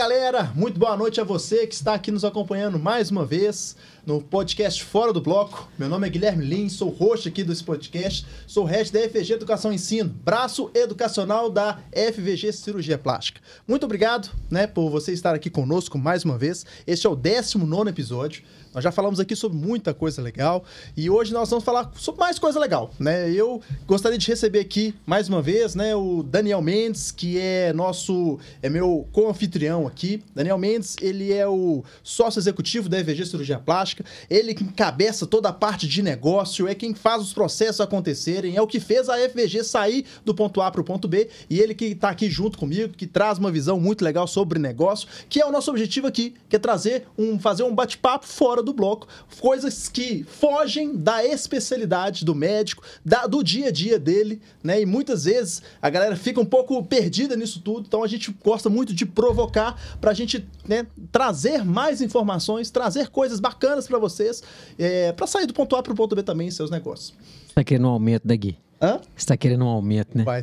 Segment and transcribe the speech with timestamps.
[0.00, 3.76] galera, muito boa noite a você que está aqui nos acompanhando mais uma vez
[4.10, 5.68] no podcast Fora do Bloco.
[5.78, 9.70] Meu nome é Guilherme Lins, sou host aqui desse podcast, sou head da FVG Educação
[9.70, 13.40] e Ensino, braço educacional da FVG Cirurgia Plástica.
[13.68, 16.66] Muito obrigado né, por você estar aqui conosco mais uma vez.
[16.88, 18.42] Este é o 19 episódio.
[18.72, 20.64] Nós já falamos aqui sobre muita coisa legal
[20.96, 23.28] e hoje nós vamos falar sobre mais coisa legal, né?
[23.28, 28.38] Eu gostaria de receber aqui mais uma vez, né, o Daniel Mendes, que é nosso
[28.62, 30.22] é meu co-anfitrião aqui.
[30.34, 35.48] Daniel Mendes, ele é o sócio executivo da EVG Cirurgia Plástica, ele que encabeça toda
[35.48, 39.16] a parte de negócio, é quem faz os processos acontecerem, é o que fez a
[39.16, 41.28] FVG sair do ponto A para o ponto B.
[41.48, 45.08] E ele que está aqui junto comigo, que traz uma visão muito legal sobre negócio,
[45.28, 48.72] que é o nosso objetivo aqui, que é trazer um fazer um bate-papo fora do
[48.72, 49.06] bloco,
[49.40, 54.80] coisas que fogem da especialidade do médico, da, do dia a dia dele, né?
[54.80, 58.68] E muitas vezes a galera fica um pouco perdida nisso tudo, então a gente gosta
[58.68, 64.40] muito de provocar para a gente né, trazer mais informações, trazer coisas bacanas para vocês,
[64.78, 67.12] é, para sair do ponto A para o ponto B também em seus negócios.
[67.52, 68.56] Tá querendo um aumento da Gui?
[68.82, 68.98] Hã?
[69.14, 70.24] Você tá querendo um aumento, né?
[70.24, 70.42] Vai.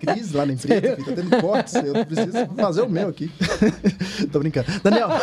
[0.00, 1.74] Crise lá na empresa, filho, tá tendo cortes.
[1.74, 3.30] Eu preciso fazer o meu aqui.
[4.32, 4.66] Tô brincando.
[4.82, 5.08] Daniel.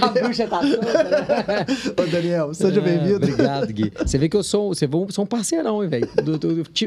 [0.00, 2.02] A bruxa tá toda?
[2.02, 3.16] Ô, Daniel, seja É, bem-vindo.
[3.16, 3.92] Obrigado, Gui.
[3.98, 6.08] Você vê que eu sou, você sou um parceirão, hein, velho.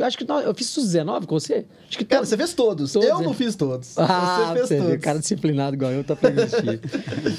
[0.03, 1.65] Acho que eu fiz os 19 com você.
[1.87, 2.91] Acho que Cara, você fez todos.
[2.91, 3.97] Todos, eu não fiz todos.
[3.97, 4.93] Ah, você fez você todos.
[4.95, 6.79] o cara disciplinado igual eu tá pra investir.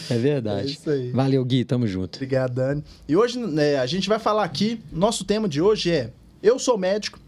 [0.09, 0.69] É verdade.
[0.69, 1.11] É isso aí.
[1.11, 1.65] Valeu, Gui.
[1.65, 2.17] Tamo junto.
[2.17, 2.85] Obrigado, Dani.
[3.09, 6.11] E hoje né, a gente vai falar aqui, nosso tema de hoje é
[6.43, 7.19] eu sou médico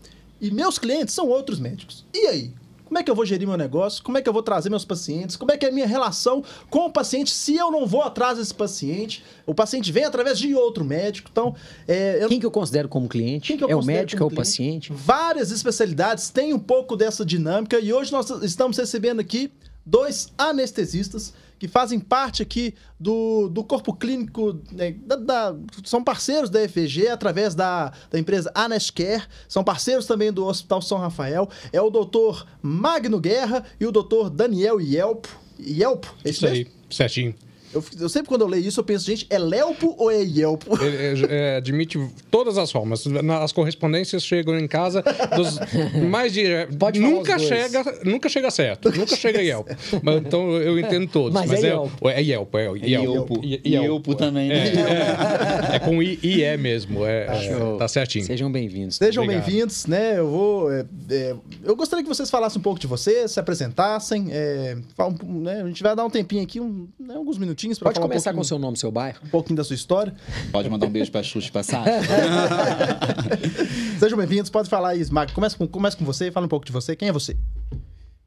[0.40, 2.04] e meus clientes são outros médicos.
[2.14, 2.52] E aí?
[2.84, 4.00] Como é que eu vou gerir meu negócio?
[4.00, 5.34] Como é que eu vou trazer meus pacientes?
[5.34, 8.38] Como é que é a minha relação com o paciente se eu não vou atrás
[8.38, 9.24] desse paciente?
[9.44, 11.28] O paciente vem através de outro médico.
[11.32, 11.52] Então,
[11.88, 13.58] é, eu- Quem que eu considero como cliente?
[13.68, 14.36] É o médico, é o cliente?
[14.36, 14.92] paciente?
[14.92, 19.50] Várias especialidades têm um pouco dessa dinâmica e hoje nós estamos recebendo aqui
[19.84, 26.50] dois anestesistas que fazem parte aqui do, do corpo clínico, né, da- da- são parceiros
[26.50, 31.80] da EFG através da, da empresa Anestcare, são parceiros também do Hospital São Rafael, é
[31.80, 35.28] o doutor Magno Guerra e o doutor Daniel Yelpo.
[35.58, 37.34] Yelpo, é isso Isso aí, certinho.
[37.76, 40.82] Eu, eu sempre quando eu leio isso eu penso, gente, é Lelpo ou é Yelpo?
[40.82, 41.98] Ele é, é, admite
[42.30, 43.04] todas as formas.
[43.42, 45.04] As correspondências chegam em casa
[45.36, 45.58] dos
[46.08, 46.44] mais de.
[46.78, 47.48] Pode falar nunca os dois.
[47.48, 48.90] chega, nunca chega certo.
[48.90, 49.68] Nunca chega Yelp.
[50.02, 51.34] Mas, então eu entendo todos.
[51.34, 51.92] Mas é é Yelp.
[52.04, 52.84] É Yelp, é Yelp.
[52.86, 53.40] Yelpo.
[53.66, 54.68] Yelpo também, né?
[54.68, 57.04] É, é, é com I, IE mesmo.
[57.04, 57.76] É, é, Show.
[57.76, 58.24] tá certinho.
[58.24, 58.96] Sejam bem-vindos.
[58.96, 60.18] Sejam bem-vindos, né?
[60.18, 60.72] Eu vou.
[60.72, 64.28] é, é, eu gostaria que vocês falassem um pouco de vocês, se apresentassem.
[64.30, 67.65] é, fala um- né, a gente vai dar um tempinho aqui, um- né, alguns minutinhos
[67.74, 69.18] para Pode falar começar um com o seu nome, seu bairro?
[69.24, 70.14] um pouquinho da sua história.
[70.52, 71.92] Pode mandar um beijo pra Xuxa Passagem?
[73.98, 75.32] Sejam bem-vindos, pode falar aí, Mag.
[75.32, 76.94] Começa com, começa com você, fala um pouco de você.
[76.94, 77.36] Quem é você?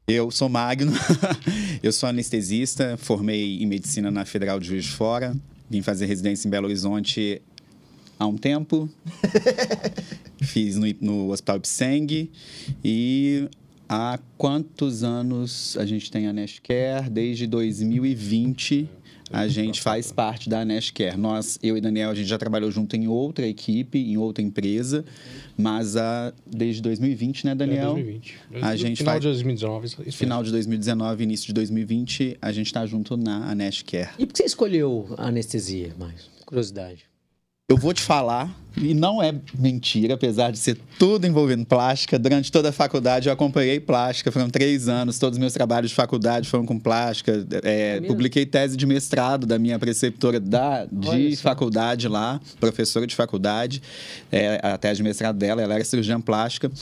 [0.06, 0.92] Eu sou Magno,
[1.82, 5.36] eu sou anestesista, formei em medicina na Federal de Juiz de Fora,
[5.68, 7.40] vim fazer residência em Belo Horizonte
[8.18, 8.90] há um tempo,
[10.42, 12.28] fiz no, no Hospital Ipseng
[12.84, 13.48] e
[13.88, 17.08] há quantos anos a gente tem a Nestcare?
[17.08, 18.88] Desde 2020
[19.32, 21.16] a gente faz parte da Nestcare.
[21.16, 25.04] Nós, eu e Daniel, a gente já trabalhou junto em outra equipe, em outra empresa,
[25.56, 27.92] mas a, desde 2020, né, É, Daniel?
[27.94, 28.34] 2020.
[28.62, 29.86] A gente Final faz- de 2019.
[29.86, 30.12] Isso mesmo.
[30.12, 34.10] Final de 2019, início de 2020, a gente tá junto na Anestcare.
[34.18, 36.28] E por que você escolheu a anestesia, mais?
[36.44, 37.04] Curiosidade.
[37.70, 42.18] Eu vou te falar, e não é mentira, apesar de ser tudo envolvendo plástica.
[42.18, 45.94] Durante toda a faculdade eu acompanhei plástica, foram três anos, todos os meus trabalhos de
[45.94, 47.46] faculdade foram com plástica.
[47.62, 48.08] É, mesmo?
[48.08, 53.80] publiquei tese de mestrado da minha preceptora da, de faculdade lá, professora de faculdade,
[54.32, 56.72] é, a tese de mestrado dela, ela era cirurgiã plástica.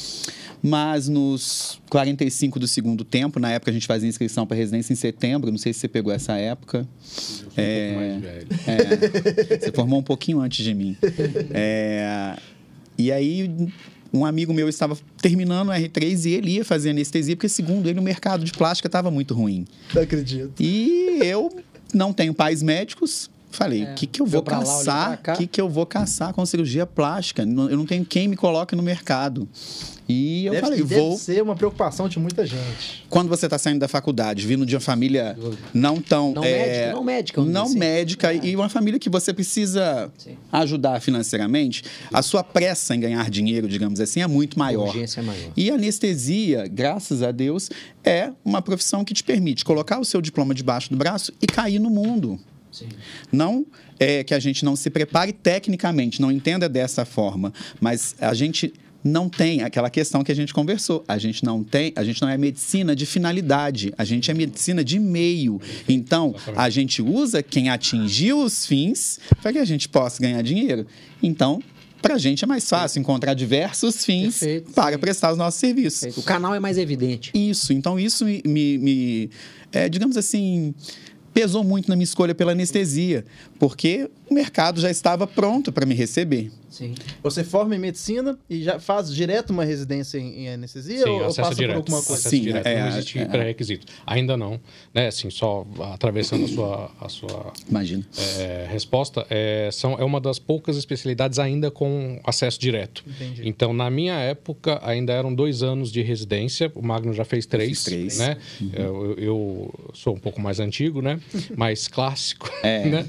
[0.63, 4.97] Mas nos 45 do segundo tempo, na época a gente fazia inscrição para residência em
[4.97, 6.79] setembro, não sei se você pegou essa época.
[6.79, 8.49] Eu sou um pouco mais velho.
[8.67, 10.97] É, você formou um pouquinho antes de mim.
[11.51, 12.37] É,
[12.97, 13.51] e aí,
[14.13, 18.01] um amigo meu estava terminando o R3 e ele ia fazer anestesia, porque, segundo ele,
[18.01, 19.67] o mercado de plástica estava muito ruim.
[19.95, 20.61] Não acredito.
[20.61, 21.51] E eu
[21.95, 23.31] não tenho pais médicos.
[23.51, 25.19] Falei, o É, que, que eu vou caçar?
[25.29, 27.43] O que, que eu vou caçar com cirurgia plástica?
[27.43, 27.47] Eu
[27.77, 29.49] não tenho quem me coloque no mercado.
[30.11, 31.17] E eu deve, falei, deve vou.
[31.19, 33.05] ser uma preocupação de muita gente.
[33.11, 35.37] Quando você está saindo da faculdade, vindo de uma família
[35.75, 36.33] não tão.
[36.33, 37.79] Não é, médica, não médica, Não assim.
[37.79, 38.41] médica É.
[38.43, 40.37] e uma família que você precisa Sim.
[40.51, 44.87] ajudar financeiramente, a sua pressa em ganhar dinheiro, digamos assim, é muito A maior.
[44.89, 45.53] urgência é maior.
[45.57, 47.69] E anestesia, graças a Deus,
[48.03, 51.79] é uma profissão que te permite colocar o seu diploma debaixo do braço e cair
[51.79, 52.39] no mundo.
[52.71, 52.89] Sim.
[53.33, 53.67] Não
[53.99, 58.73] é que a gente não se prepare tecnicamente, não entenda dessa forma, mas a gente
[59.03, 61.05] não tem aquela questão que a gente conversou.
[61.07, 64.83] A gente não tem, a gente não é medicina de finalidade, a gente é medicina
[64.85, 65.61] de meio.
[65.89, 70.85] Então, a gente usa quem atingiu os fins para que a gente possa ganhar dinheiro.
[71.23, 71.63] Então,
[72.03, 75.01] para a gente é mais fácil encontrar diversos fins Perfeito, para sim.
[75.01, 76.17] prestar os nossos serviços.
[76.17, 77.31] O canal é mais evidente.
[77.35, 79.31] Isso, então isso me, me- me,
[79.73, 80.75] é, digamos assim,
[81.33, 83.25] pesou muito na minha escolha pela anestesia,
[83.59, 86.51] porque o mercado já estava pronto para me receber.
[86.71, 86.95] Sim.
[87.23, 91.25] Você forma em medicina e já faz direto uma residência em, em anestesia Sim, ou
[91.25, 91.73] acesso passa direto.
[91.73, 92.13] por alguma coisa?
[92.13, 92.67] Acesso Sim, direto.
[92.67, 93.25] é, não existe é.
[93.25, 93.87] pré-requisito.
[94.07, 94.61] Ainda não.
[94.93, 95.09] Né?
[95.09, 98.07] Assim, só atravessando a sua, a sua Imagina.
[98.39, 103.03] é, resposta, é, são, é uma das poucas especialidades ainda com acesso direto.
[103.07, 103.49] Entendi.
[103.49, 106.71] Então, na minha época, ainda eram dois anos de residência.
[106.75, 107.83] O Magno já fez três.
[107.83, 108.19] três.
[108.19, 108.37] Né?
[108.75, 111.19] Eu, eu sou um pouco mais antigo, né?
[111.57, 112.51] Mais clássico.
[112.63, 112.79] É.
[112.89, 113.05] Né?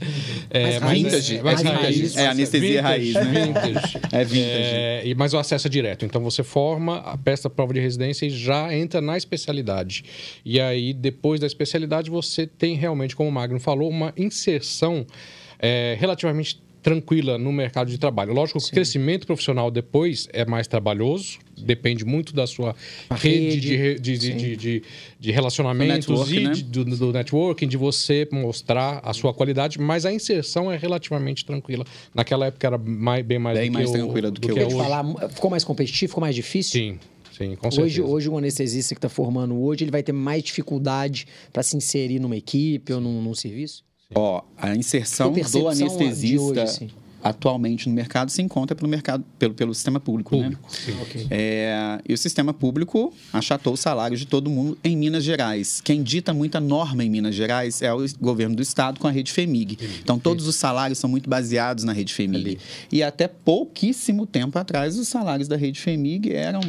[0.50, 1.38] É, Mais mas- vintage.
[1.38, 1.97] é, mais Mais raiz.
[1.97, 2.18] raiz.
[2.18, 3.21] É, anestesia raiz, né?
[3.24, 3.97] Vintage.
[4.12, 5.09] É vintage.
[5.12, 6.06] É, mas o acesso é direto.
[6.06, 10.03] Então você forma, presta a prova de residência e já entra na especialidade.
[10.45, 15.06] E aí, depois da especialidade, você tem realmente, como o Magno falou, uma inserção
[15.59, 18.33] é, relativamente tranquila no mercado de trabalho.
[18.33, 22.75] Lógico que o crescimento profissional depois é mais trabalhoso, depende muito da sua
[23.09, 24.83] A rede, rede, de, de, de, de, de-
[25.19, 26.51] de relacionamentos Do network, e né?
[26.53, 31.45] de- do, do networking, de você mostrar a sua qualidade, mas a inserção é relativamente
[31.45, 31.86] tranquila.
[32.15, 34.53] Naquela época era mais, bem mais, Bem do mais que o- tranquila do que é
[34.53, 34.77] Quer te hoje.
[34.77, 36.71] falar, ficou mais competitivo, ficou mais difícil?
[36.81, 37.00] Sim,
[37.31, 37.81] sim, com certeza.
[37.81, 41.77] Hoje, hoje, um anestesista que está formando hoje, ele vai ter mais dificuldade para se
[41.77, 43.83] inserir numa equipe ou num, num serviço?
[44.16, 46.90] Ó, a inserção do anestesista hoje,
[47.24, 50.68] atualmente no mercado se encontra pelo mercado, pelo, pelo sistema público, Público, né?
[50.68, 51.00] sim.
[51.00, 51.28] Ok.
[51.30, 55.80] É, e o sistema público achatou os salários de todo mundo em Minas Gerais.
[55.80, 59.32] Quem dita muita norma em Minas Gerais é o governo do estado com a rede
[59.32, 59.78] FEMIG.
[60.02, 62.58] Então, todos os salários são muito baseados na rede FEMIG.
[62.92, 66.62] E até pouquíssimo tempo atrás, os salários da rede FEMIG eram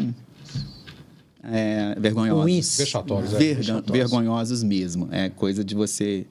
[1.43, 2.77] é, vergonhosos.
[2.77, 3.55] Vexatórios, é.
[3.91, 5.09] Vergonhosos mesmo.
[5.11, 6.27] É coisa de você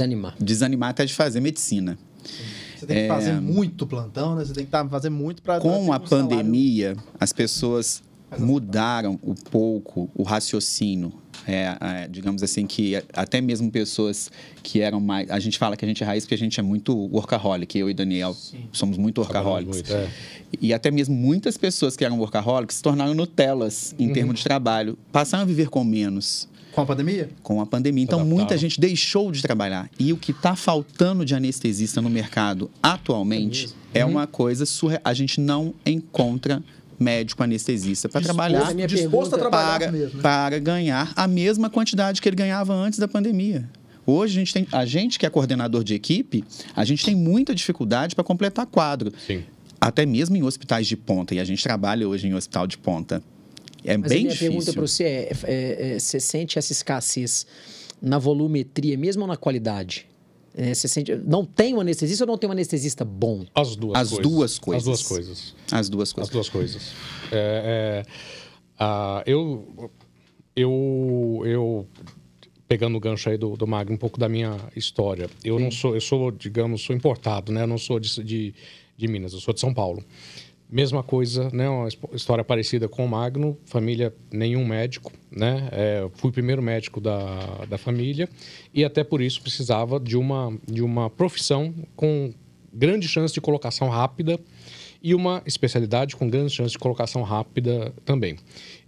[0.00, 0.34] Desanimar.
[0.40, 1.98] desanimar até de fazer medicina.
[2.80, 4.44] Você tem que fazer muito plantão, né?
[4.44, 5.60] Você tem que tá, fazer muito para É.
[5.60, 8.02] Com a pandemia, as pessoas
[8.38, 11.12] mudaram um pouco o raciocínio.
[11.48, 14.30] É, é, digamos assim, que até mesmo pessoas
[14.62, 15.30] que eram mais.
[15.30, 17.78] A gente fala que a gente é raiz porque a gente é muito workaholic.
[17.78, 18.36] Eu e Daniel
[18.72, 19.76] somos muito workaholics.
[19.76, 20.08] muito, é.
[20.60, 24.98] E até mesmo muitas pessoas que eram workaholics se tornaram Nutelas em termos de trabalho.
[25.10, 27.28] Passaram a viver com menos Com a pandemia?
[27.42, 28.04] com a pandemia.
[28.04, 28.38] Então, Adaptaram.
[28.38, 29.90] muita gente deixou de trabalhar.
[29.98, 35.00] E o que está faltando de anestesista no mercado atualmente é, uma coisa surreal.
[35.04, 36.62] A gente não encontra
[36.98, 40.16] médico anestesista para Disposto- trabalhar disposto a trabalhar para, mesmo.
[40.16, 40.22] né?
[40.22, 43.68] para ganhar a mesma quantidade que ele ganhava antes da pandemia.
[44.06, 46.44] Hoje a gente tem, a gente que é coordenador de equipe,
[46.76, 49.12] a gente tem muita dificuldade para completar quadro.
[49.26, 49.44] Sim.
[49.80, 53.22] Até mesmo em hospitais de ponta, e a gente trabalha hoje em hospital de ponta.
[53.84, 54.48] É Mas bem a minha difícil.
[54.50, 57.46] pergunta para você é, é, é, você sente essa escassez
[58.00, 60.06] na volumetria mesmo ou na qualidade?
[60.54, 63.46] É, você sente, não tem um anestesista ou não tem um anestesista bom?
[63.54, 64.22] As duas As coisas.
[64.22, 64.80] duas coisas.
[64.80, 65.54] As duas coisas.
[65.70, 66.32] As duas As coisas.
[66.32, 66.92] duas coisas.
[67.30, 68.10] É, é,
[68.78, 69.90] ah, eu,
[70.56, 71.86] eu, eu,
[72.66, 75.30] pegando o gancho aí do, do Magno, um pouco da minha história.
[75.44, 77.62] Eu não sou, eu sou, digamos, sou importado, né?
[77.62, 78.54] Eu não sou de, de,
[78.96, 80.02] de Minas, eu sou de São Paulo.
[80.70, 81.68] Mesma coisa, né?
[81.68, 85.68] Uma his- história parecida com o Magno, família, nenhum médico, né?
[85.72, 88.28] É, fui o primeiro médico da, da família
[88.72, 92.32] e até por isso precisava de uma, de uma profissão com
[92.72, 94.38] grande chance de colocação rápida
[95.02, 98.36] e uma especialidade com grande chance de colocação rápida também.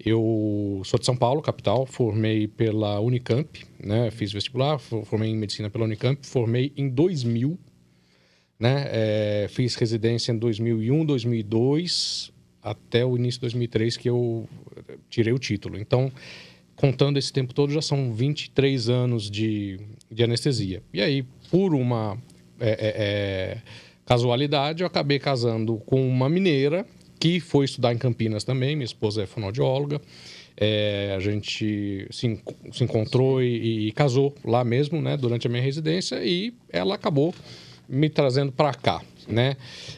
[0.05, 3.49] Eu sou de São Paulo, capital, formei pela Unicamp,
[3.83, 4.09] né?
[4.13, 7.59] Fiz vestibular, fo- formei em medicina pela Unicamp, formei em 2000,
[8.63, 8.87] né?
[8.93, 14.49] É, fiz residência em 2001, 2002, até o início de 2003 que eu
[15.11, 15.77] tirei o título.
[15.77, 16.13] Então,
[16.77, 20.81] contando esse tempo todo, já são 23 anos de, de anestesia.
[20.95, 22.17] E aí, por uma
[22.61, 23.59] é, é, é,
[24.07, 26.87] casualidade, eu acabei casando com uma mineira
[27.19, 28.77] que foi estudar em Campinas também.
[28.77, 30.01] Minha esposa é fonoaudióloga.
[30.57, 32.41] É, a gente se,
[32.71, 37.35] se encontrou e, e casou lá mesmo, né, durante a minha residência, e ela acabou
[37.93, 39.57] me trazendo para cá, né?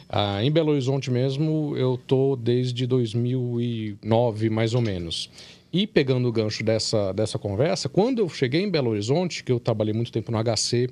[0.09, 5.29] Ah, em Belo Horizonte mesmo, eu tô desde 2009, mais ou menos.
[5.71, 9.59] E pegando o gancho dessa, dessa conversa, quando eu cheguei em Belo Horizonte, que eu
[9.59, 10.89] trabalhei muito tempo no HC,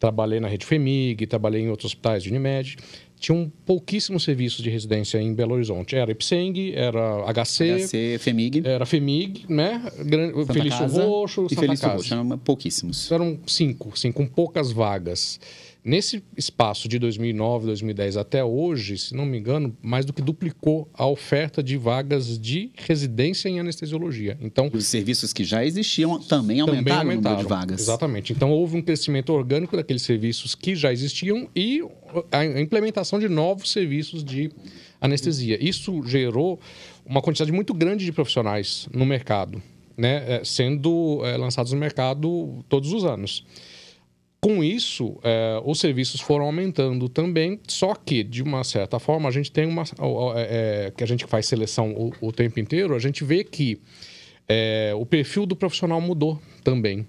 [0.00, 2.76] trabalhei na rede FEMIG, trabalhei em outros hospitais de Unimed,
[3.18, 5.94] tinham pouquíssimos serviços de residência em Belo Horizonte.
[5.96, 9.80] Era Ipseng, era HC, HC, FEMIG, era FEMIG, né?
[10.04, 12.16] Gran- Santa Felício Casa Roxo, e Santa Felício Casa.
[12.16, 12.38] Roxo.
[12.38, 13.10] Pouquíssimos.
[13.10, 15.40] Eram cinco, sim, com poucas vagas.
[15.86, 20.90] Nesse espaço de 2009, 2010 até hoje, se não me engano, mais do que duplicou
[20.92, 24.36] a oferta de vagas de residência em anestesiologia.
[24.40, 27.36] Então, os serviços que já existiam também aumentaram, também o número aumentaram.
[27.36, 27.80] de vagas.
[27.82, 28.32] Exatamente.
[28.32, 31.84] Então houve um crescimento orgânico daqueles serviços que já existiam e
[32.32, 34.50] a implementação de novos serviços de
[35.00, 35.56] anestesia.
[35.62, 36.58] Isso gerou
[37.04, 39.62] uma quantidade muito grande de profissionais no mercado,
[39.96, 43.44] né, eh, sendo eh, lançados no mercado todos os anos.
[44.40, 49.32] Com isso, eh, os serviços foram aumentando também, só que, de uma certa forma, a
[49.32, 49.82] gente tem uma.
[50.36, 53.80] é, é, que a gente faz seleção o, o tempo inteiro, a gente vê que
[54.48, 57.06] é, o perfil do profissional mudou também.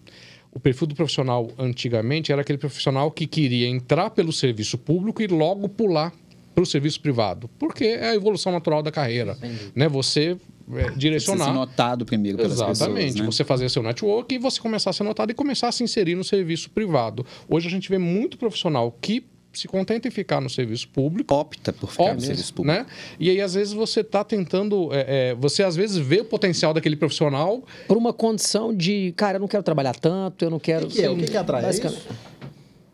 [0.51, 5.27] O perfil do profissional antigamente era aquele profissional que queria entrar pelo serviço público e
[5.27, 6.11] logo pular
[6.55, 9.37] para o serviço privado, porque é a evolução natural da carreira.
[9.75, 9.87] Né?
[9.87, 10.35] Você
[10.69, 11.53] é, Precisa ser direcionar.
[11.53, 12.95] notado primeiro pelas Exatamente.
[12.95, 13.25] pessoas, né?
[13.25, 16.15] Você fazer seu network e você começar a ser notado e começar a se inserir
[16.15, 17.25] no serviço privado.
[17.49, 21.33] Hoje a gente vê muito profissional que se contenta em ficar no serviço público.
[21.33, 22.77] Opta por ficar no Óbvio, serviço público.
[22.77, 22.85] né?
[23.19, 24.93] E aí, às vezes, você está tentando.
[24.93, 27.63] é, é, você, às vezes, vê o potencial daquele profissional.
[27.87, 30.85] Por uma condição de, cara, eu não quero trabalhar tanto, eu não quero.
[30.85, 31.09] O que que é?
[31.09, 31.63] O que que atrai?
[31.63, 32.03] É Basicamente-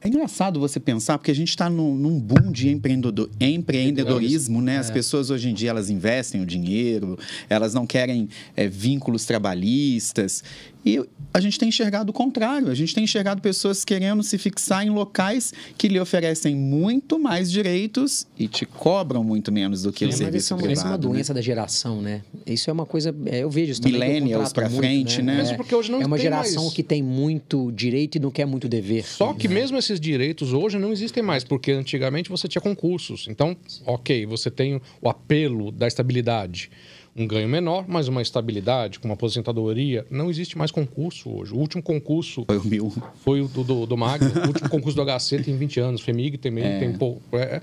[0.03, 4.75] É engraçado você pensar, porque a gente está num, num boom de empreendedor, empreendedorismo, né?
[4.75, 4.77] É.
[4.79, 7.17] As pessoas hoje em dia elas investem o dinheiro,
[7.50, 10.43] elas não querem é, vínculos trabalhistas.
[10.86, 11.02] E
[11.34, 12.70] a gente tem enxergado o contrário.
[12.70, 17.52] A gente tem enxergado pessoas querendo se fixar em locais que lhe oferecem muito mais
[17.52, 20.63] direitos e te cobram muito menos do que É, o mas serviço isso é uma,
[20.63, 20.78] privado.
[20.80, 21.04] isso é uma né?
[21.16, 22.22] doença da geração, né?
[22.46, 23.16] Isso é uma coisa.
[23.25, 24.00] é, eu vejo isso também.
[24.00, 25.38] Millennials muito, frente, né?
[25.38, 26.74] Mesmo porque hoje não é uma tem geração mais.
[26.75, 29.04] que tem muito direito e não quer muito dever.
[29.06, 33.28] Só que mesmo esses direitos hoje não existem mais, porque antigamente você tinha concursos.
[33.30, 36.70] Então, ok, você tem o apelo da estabilidade.
[37.15, 40.03] Um ganho menor, mas uma estabilidade, com uma aposentadoria.
[40.10, 41.53] Não existe mais concurso hoje.
[41.53, 42.93] O último concurso Foi o meu.
[43.17, 44.32] foi o do, do, do Magno.
[44.43, 46.01] o último concurso do HC tem 20 anos.
[46.01, 47.22] FEMIG também tem pouco.
[47.38, 47.62] É,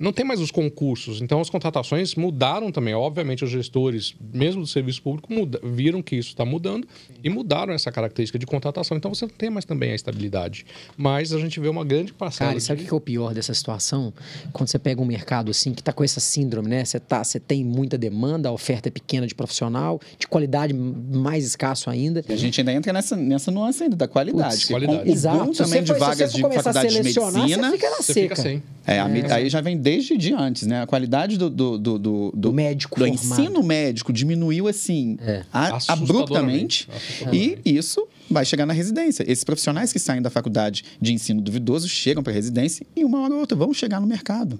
[0.00, 1.20] não tem mais os concursos.
[1.20, 2.94] Então, as contratações mudaram também.
[2.94, 6.88] Obviamente, os gestores, mesmo do serviço público, muda- viram que isso está mudando
[7.22, 8.96] e mudaram essa característica de contratação.
[8.96, 10.64] Então, você não tem mais também a estabilidade.
[10.96, 12.48] Mas a gente vê uma grande parcela.
[12.50, 14.12] Cara, e sabe o que é o pior dessa situação?
[14.52, 16.84] Quando você pega um mercado assim, que tá com essa síndrome, né?
[16.84, 21.44] Você, tá, você tem muita demanda, a oferta é pequena de profissional, de qualidade mais
[21.44, 22.24] escasso ainda.
[22.26, 24.54] E a gente ainda entra nessa, nessa nuance ainda da qualidade.
[24.54, 25.02] Putz, qualidade.
[25.04, 25.54] com o Exato.
[25.54, 27.66] Se também você de for- se vagas você de começar a faculdade de selecionar, medicina.
[27.70, 28.36] Você fica na Você seca.
[28.36, 28.62] fica sem.
[28.86, 30.82] É, a me- aí já vem desde de antes, né?
[30.82, 33.40] A qualidade do, do, do, do, Do médico do formado.
[33.42, 35.44] ensino médico diminuiu assim É.
[35.52, 36.88] a- abruptamente.
[37.32, 39.24] E isso vai chegar na residência.
[39.30, 43.20] Esses profissionais que saem da faculdade de ensino duvidoso chegam para a residência e uma
[43.22, 44.58] hora ou outra vão chegar no mercado.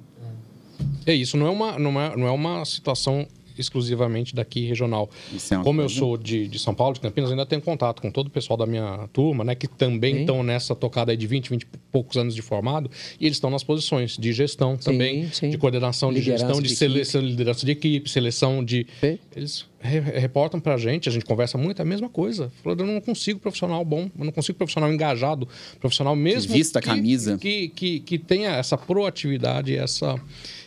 [1.07, 3.27] É isso, não é uma, não é, não é uma situação
[3.61, 5.09] exclusivamente daqui regional.
[5.51, 8.11] É uma Como eu sou de, de São Paulo, de Campinas, ainda tenho contato com
[8.11, 9.55] todo o pessoal da minha turma, né?
[9.55, 10.21] Que também Sim.
[10.23, 12.91] estão nessa tocada aí de 20, 20 e poucos anos de formado.
[13.21, 15.51] E eles estão nas posições de gestão também, sim.
[15.51, 18.87] de coordenação, de Liderança gestão, de, de seleção, liderança de equipe, seleção de...
[19.01, 19.19] Sim.
[19.37, 22.51] Eles re- reportam pra gente, a gente conversa muito, é a mesma coisa.
[22.63, 25.47] Falando, eu não consigo profissional bom, eu não consigo profissional engajado,
[25.79, 26.53] profissional mesmo...
[26.53, 27.39] vista a que- camisa.
[27.39, 30.21] Que, que, que tenha essa proatividade, essa...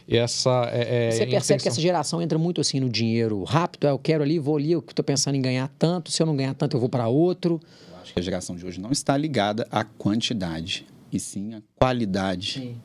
[0.09, 1.71] essa é, é, Você percebe que intenção.
[1.71, 3.87] essa geração entra muito assim no dinheiro rápido.
[3.87, 6.11] É, eu quero ali, vou ali, eu tô pensando em ganhar tanto.
[6.11, 7.59] Se eu não ganhar tanto, eu vou para outro.
[8.01, 12.75] Acho que a geração de hoje não está ligada à quantidade, e sim à qualidade.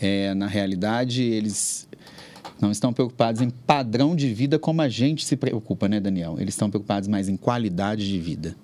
[0.00, 1.86] É, na realidade, eles
[2.60, 6.36] não estão preocupados em padrão de vida como a gente se preocupa, né, Daniel?
[6.38, 8.56] Eles estão preocupados mais em qualidade de vida.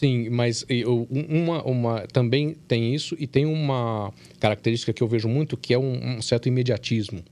[0.00, 5.28] Sim, mas eu- uma, uma, também tem isso e tem uma característica que eu vejo
[5.28, 7.22] muito que é um, um certo imediatismo.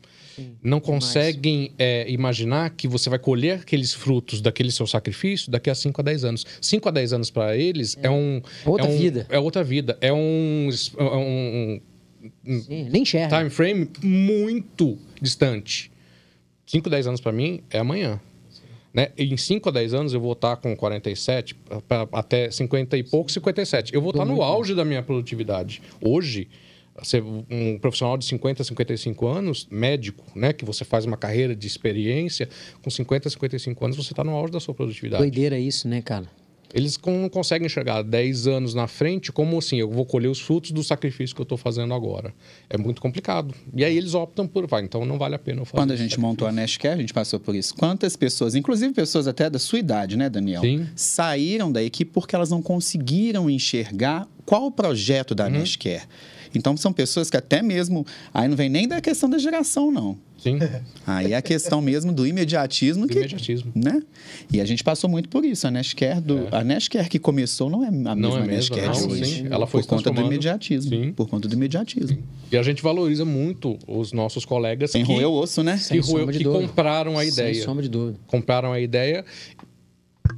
[0.62, 5.74] Não conseguem é, imaginar que você vai colher aqueles frutos daquele seu sacrifício daqui a
[5.74, 6.46] 5 a 10 anos.
[6.60, 8.40] 5 a 10 anos para eles é, um.
[8.66, 9.26] Outra é um- vida.
[9.30, 9.96] É outra vida.
[10.00, 11.80] É um, é um,
[12.46, 13.36] um Sim, nem enxerga.
[13.38, 15.90] time frame muito distante.
[16.66, 18.20] 5, 10 anos para mim é amanhã.
[18.92, 19.08] Né?
[19.18, 21.54] Em 5 a 10 anos eu vou estar com 47,
[21.86, 23.94] pra- até 50 e pouco, 57.
[23.94, 25.82] Eu vou estar no auge da minha produtividade.
[26.00, 26.48] Hoje,
[26.98, 30.52] você- um profissional de 50 a 55 anos, médico, né?
[30.52, 32.48] que você faz uma carreira de experiência,
[32.82, 35.22] com 50 a 55 anos você está no auge da sua produtividade.
[35.22, 36.26] Doideira isso, né, cara?
[36.72, 40.70] Eles não conseguem enxergar 10 anos na frente como assim, eu vou colher os frutos
[40.70, 42.34] do sacrifício que eu estou fazendo agora.
[42.68, 43.54] É muito complicado.
[43.74, 45.96] E aí eles optam por, vai, então não vale a pena eu fazer Quando a
[45.96, 47.74] gente montou a Nashcare, a gente passou por isso.
[47.74, 50.60] Quantas pessoas, inclusive pessoas até da sua idade, né, Daniel?
[50.60, 50.86] Sim.
[50.94, 56.02] Saíram da equipe porque elas não conseguiram enxergar qual o projeto da Nashcare.
[56.54, 58.06] Então são pessoas que até mesmo.
[58.32, 60.16] Aí não vem nem da questão da geração, não.
[60.38, 60.56] Sim,
[61.04, 63.18] Aí é a questão mesmo do imediatismo do que.
[63.18, 63.72] imediatismo.
[63.74, 64.00] Né?
[64.52, 65.66] E a gente passou muito por isso.
[65.66, 68.92] A Neshcare, do, a Neshcare que começou não é a mesma Não é mesmo, não,
[68.92, 69.24] de hoje.
[69.24, 69.46] sim.
[69.50, 70.90] Ela foi por conta do imediatismo.
[70.90, 71.12] Sim.
[71.12, 72.18] Por conta do imediatismo.
[72.52, 75.72] E a gente valoriza muito os nossos colegas Sem que, roer o osso, né?
[75.76, 76.68] que, Sem roeu- que dúvida.
[76.68, 77.64] compraram a Sem ideia.
[77.64, 78.18] sombra de dúvida.
[78.28, 79.24] compraram a ideia.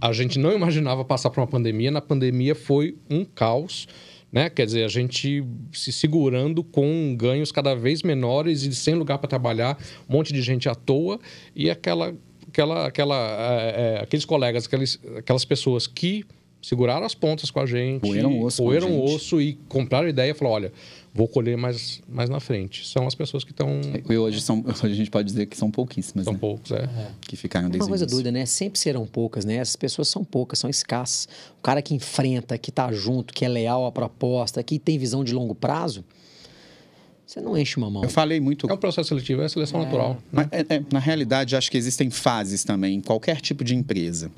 [0.00, 1.90] A gente não imaginava passar por uma pandemia.
[1.90, 3.86] Na pandemia foi um caos,
[4.32, 4.48] né?
[4.48, 9.28] Quer dizer, a gente se segurando com ganhos cada vez menores e sem lugar para
[9.28, 11.18] trabalhar, um monte de gente à toa
[11.54, 12.14] e aquela,
[12.48, 16.24] aquela, aquela, é, é, aqueles colegas, aqueles, aquelas pessoas que
[16.62, 20.30] seguraram as pontas com a gente, Roeram o osso roeram osso e compraram a ideia
[20.30, 20.72] e falaram, olha,
[21.14, 22.86] vou colher mais, mais na frente.
[22.86, 23.80] São as pessoas que estão...
[24.08, 26.38] E hoje, são, hoje a gente pode dizer que são pouquíssimas, São né?
[26.38, 26.88] poucos, é.
[27.22, 28.44] Que ficaram Uma desde o coisa doida, né?
[28.46, 29.56] Sempre serão poucas, né?
[29.56, 31.26] Essas pessoas são poucas, são escassas.
[31.58, 35.24] O cara que enfrenta, que tá junto, que é leal à proposta, que tem visão
[35.24, 36.04] de longo prazo,
[37.26, 38.02] você não enche uma mão.
[38.02, 40.18] Eu falei muito É um processo seletivo, é seleção natural.
[40.32, 44.32] Mas, é, é, na realidade, acho que existem fases também em qualquer tipo de empresa.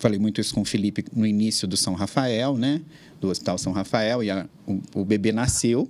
[0.00, 2.80] Falei muito isso com o Felipe no início do São Rafael, né?
[3.20, 4.24] Do Hospital São Rafael.
[4.24, 5.88] E a- o, o bebê nasceu.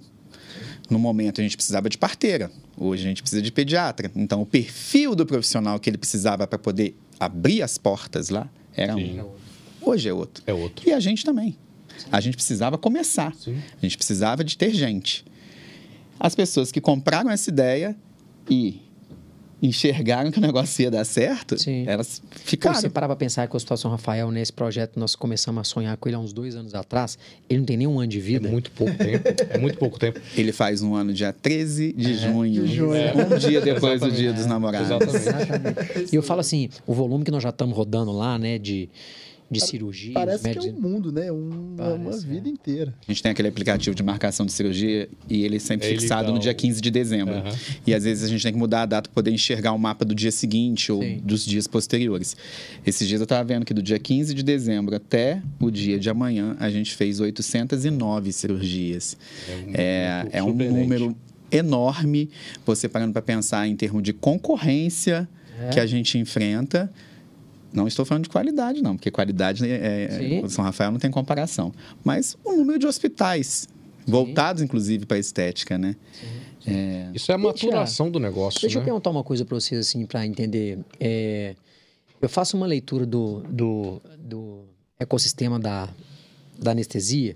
[0.91, 2.51] No momento, a gente precisava de parteira.
[2.77, 4.11] Hoje, a gente precisa de pediatra.
[4.17, 8.95] Então, o perfil do profissional que ele precisava para poder abrir as portas lá era
[8.95, 9.21] Sim.
[9.21, 9.31] um.
[9.81, 10.43] Hoje é outro.
[10.47, 10.89] É outro.
[10.89, 11.57] E a gente também.
[12.11, 13.33] A gente precisava começar.
[13.37, 13.57] Sim.
[13.81, 15.25] A gente precisava de ter gente.
[16.19, 17.97] As pessoas que compraram essa ideia
[18.49, 18.81] e
[19.63, 21.85] enxergaram que o negócio ia dar certo, Sim.
[21.87, 22.81] elas Pô, ficaram.
[22.81, 25.97] você parar pra pensar que o Hospital São Rafael, nesse projeto, nós começamos a sonhar
[25.97, 28.21] com ele há uns dois anos atrás, ele não tem nem um ano de É
[28.21, 28.49] vida.
[28.49, 29.29] muito pouco tempo.
[29.51, 30.21] É muito pouco tempo.
[30.37, 32.65] Ele faz um ano dia 13 de junho.
[32.67, 32.93] de junho.
[33.35, 34.17] Um dia depois do Exatamente.
[34.17, 34.91] dia dos namorados.
[35.15, 36.13] Exatamente.
[36.13, 38.89] E eu falo assim, o volume que nós já estamos rodando lá, né, de,
[39.51, 40.79] de cirurgia, Parece que é médicos...
[40.79, 41.33] um mundo, né?
[41.33, 42.53] Um- uma Parece, vida é.
[42.53, 42.95] inteira.
[43.07, 46.29] A gente tem aquele aplicativo de marcação de cirurgia e ele é sempre Ele fixado
[46.29, 47.35] dá no dia 15 de dezembro.
[47.35, 47.51] Aham.
[47.87, 50.05] E às vezes a gente tem que mudar a data para poder enxergar o mapa
[50.05, 51.21] do dia seguinte ou Sim.
[51.25, 52.37] dos dias posteriores.
[52.87, 56.09] Esses dias eu estava vendo que do dia 15 de dezembro até o dia de
[56.09, 59.17] amanhã a gente fez 809 cirurgias.
[59.75, 60.81] É, muito é um surpreendente.
[60.81, 61.17] número
[61.51, 62.31] enorme,
[62.65, 65.29] você parando para pensar em termos de concorrência
[65.61, 65.71] É.
[65.71, 66.91] que a gente enfrenta.
[67.73, 70.45] Não estou falando de qualidade, não, porque qualidade é, é- Sim.
[70.45, 71.73] o São Rafael não tem comparação.
[72.05, 73.69] Mas o número de hospitais,
[74.07, 75.95] voltados inclusive para a estética, né?
[76.67, 78.85] É, Isso é a maturação do negócio, Deixa eu né?
[78.85, 80.79] perguntar uma coisa para vocês, assim, para entender.
[80.99, 81.55] É,
[82.21, 84.65] eu faço uma leitura do, do, do
[84.99, 85.89] ecossistema da,
[86.59, 87.35] da anestesia.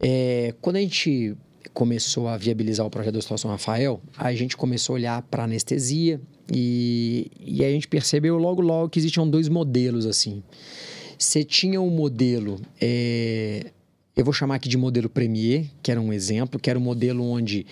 [0.00, 1.36] É, quando a gente
[1.74, 5.44] começou a viabilizar o projeto do Hospital São Rafael, a gente começou a olhar para
[5.44, 6.20] anestesia
[6.52, 10.42] e, e a gente percebeu logo, logo que existiam dois modelos, assim.
[11.18, 13.66] Você tinha um modelo, é,
[14.16, 17.24] eu vou chamar aqui de modelo Premier, que era um exemplo, que era um modelo
[17.24, 17.64] onde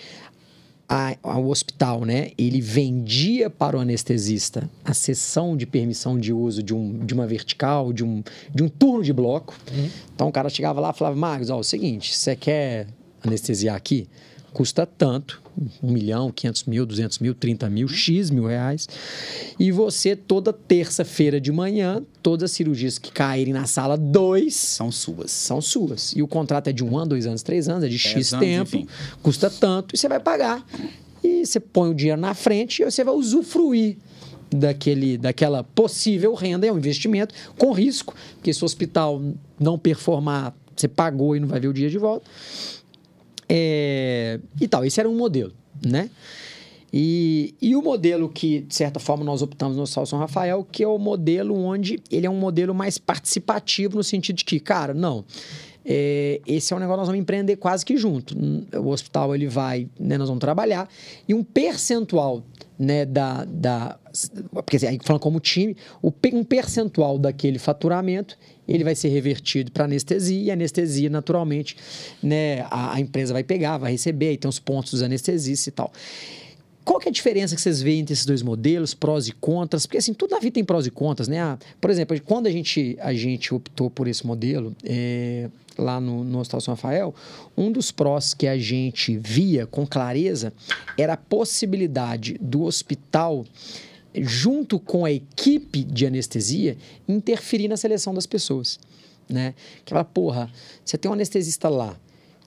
[0.87, 6.33] a- a- o hospital, né, ele vendia para o anestesista a sessão de permissão de
[6.33, 8.21] uso de, um, de uma vertical, de um,
[8.53, 9.57] de um turno de bloco.
[10.13, 12.87] Então o cara chegava lá e falava, Marcos, ó, é o seguinte, você quer
[13.23, 14.07] anestesiar aqui?
[14.53, 15.41] Custa tanto,
[15.81, 18.87] um milhão, quinhentos mil, duzentos mil, trinta mil, x mil reais.
[19.57, 24.91] E você, toda terça-feira de manhã, todas as cirurgias que caírem na sala 2 são
[24.91, 25.31] suas.
[25.31, 26.13] são suas.
[26.13, 28.45] E o contrato é de um ano, dois anos, três anos, é de X anos,
[28.45, 28.87] tempo, enfim.
[29.23, 30.65] custa tanto, e você vai pagar.
[31.23, 33.97] E você põe o dinheiro na frente e você vai usufruir
[34.49, 39.21] daquele, daquela possível renda, é um investimento com risco, porque se o hospital
[39.57, 42.29] não performar, você pagou e não vai ver o dinheiro de volta.
[43.53, 45.51] É, e tal, esse era um modelo,
[45.85, 46.09] né?
[46.93, 50.81] E, e o modelo que, de certa forma, nós optamos no Hospital São Rafael, que
[50.81, 54.93] é o modelo onde ele é um modelo mais participativo, no sentido de que, cara,
[54.93, 55.25] não,
[55.85, 58.35] é, esse é um negócio que nós vamos empreender quase que junto.
[58.77, 60.87] O hospital, ele vai, né, nós vamos trabalhar,
[61.27, 62.43] e um percentual,
[62.77, 63.45] né, da...
[63.45, 63.97] da
[64.51, 69.71] porque assim, aí falando como time, o, um percentual daquele faturamento, ele vai ser revertido
[69.71, 71.75] para anestesia, e anestesia, naturalmente,
[72.21, 75.71] né, a, a empresa vai pegar, vai receber, aí tem os pontos dos anestesistas e
[75.71, 75.91] tal.
[76.83, 79.85] Qual que é a diferença que vocês veem entre esses dois modelos, prós e contras?
[79.85, 81.39] Porque assim, tudo na vida tem prós e contras, né?
[81.39, 86.23] Ah, por exemplo, quando a gente, a gente optou por esse modelo, é, lá no,
[86.23, 87.13] no Hospital São Rafael,
[87.55, 90.51] um dos prós que a gente via com clareza
[90.97, 93.45] era a possibilidade do hospital,
[94.15, 98.79] junto com a equipe de anestesia, interferir na seleção das pessoas,
[99.29, 99.53] né?
[99.85, 100.49] Que fala, porra,
[100.83, 101.95] você tem um anestesista lá,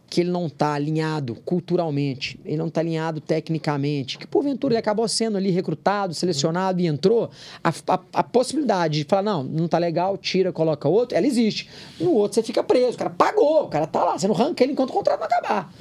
[0.09, 5.09] que ele não está alinhado culturalmente, ele não está alinhado tecnicamente, que porventura ele acabou
[5.09, 7.31] sendo ali recrutado, selecionado e entrou,
[7.63, 11.69] a, a, a possibilidade de falar, não, não tá legal, tira, coloca outro, ela existe.
[11.99, 14.63] No outro você fica preso, o cara pagou, o cara tá lá, você não arranca
[14.63, 15.73] ele enquanto o contrato não acabar.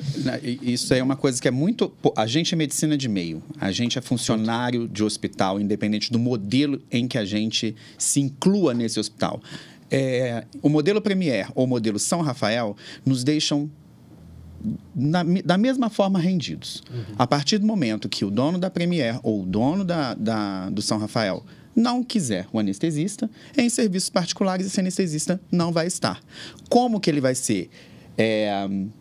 [0.62, 1.90] Isso aí é uma coisa que é muito.
[1.90, 6.18] pô, A gente é medicina de meio, a gente é funcionário de hospital, independente do
[6.18, 9.42] modelo em que a gente se inclua nesse hospital.
[9.92, 13.70] É, o modelo Premier ou o modelo São Rafael nos deixam
[14.96, 16.84] na- da mesma forma rendidos.
[17.18, 20.82] A partir do momento que o dono da Premier ou o dono da, da- do
[20.82, 21.44] São Rafael
[21.76, 26.22] não quiser o anestesista, em serviços particulares esse anestesista não vai estar.
[26.70, 27.70] Como que ele vai ser
[28.16, 28.52] é,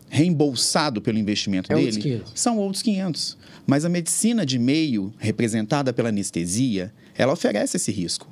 [0.08, 2.16] reembolsado pelo investimento É outros dele?
[2.20, 2.32] 500.
[2.34, 3.36] São outros 500.
[3.66, 8.26] Mas a medicina de meio, representada pela anestesia, ela oferece esse risco.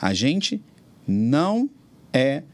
[0.00, 0.62] A gente
[1.06, 1.68] não
[2.12, 2.44] é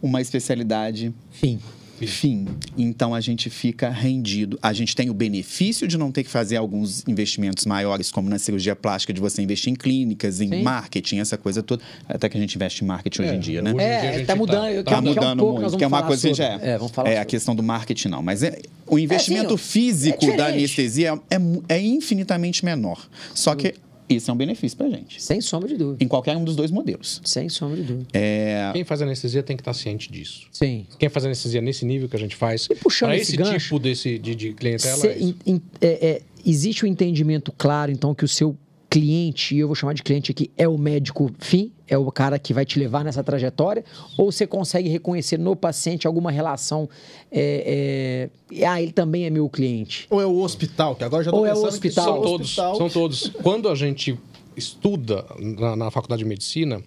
[0.00, 1.58] uma especialidade Fim.
[2.06, 2.46] Fim.
[2.76, 4.58] Então a gente fica rendido.
[4.62, 8.38] A gente tem o benefício de não ter que fazer alguns investimentos maiores, como na
[8.38, 10.62] cirurgia plástica, de você investir em clínicas, em Sim.
[10.62, 11.82] marketing, essa coisa toda.
[12.08, 13.70] Até que a gente investe em marketing hoje É, em dia, né?
[13.72, 14.66] hoje em dia a É, gente tá tá- mudando.
[14.68, 16.34] eu Tá que é um mudando pouco nós muito, que é uma coisa que a
[16.34, 16.66] gente sobre.
[16.66, 16.70] é.
[16.74, 17.30] É, vamos falar é a sobre.
[17.30, 18.22] questão do marketing, não.
[18.22, 20.54] Mas é- o investimento assim, físico é da diferente.
[20.58, 23.08] anestesia é, é infinitamente menor.
[23.34, 23.74] Só que
[24.08, 25.22] isso é um benefício pra gente.
[25.22, 26.02] Sem sombra de dúvida.
[26.02, 27.20] Em qualquer um dos dois modelos.
[27.24, 28.06] Sem sombra de dúvida.
[28.12, 30.46] É, Quem faz anestesia tem que estar ciente disso.
[30.52, 30.86] Sim.
[30.98, 33.58] Quem faz anestesia nesse nível que a gente faz, E puxando para esse esse gancho,
[33.66, 35.34] tipo desse, de, de clientela, Cê é isso.
[35.46, 38.56] in- in- é- é, existe o entendimento claro, então, que o seu
[38.90, 41.70] cliente, e eu vou chamar de cliente aqui, é o médico fim?
[41.86, 43.84] É o cara que vai te levar nessa trajetória?
[44.16, 46.88] Ou você consegue reconhecer no paciente alguma relação?
[47.30, 50.06] é, é, ah, ele também é meu cliente.
[50.10, 52.04] Ou é o hospital, que agora já tô Ou é o pensando hospital.
[52.06, 53.28] que São todos, hospital- são todos.
[53.42, 54.18] Quando a gente
[54.56, 56.82] estuda na, na faculdade de medicina,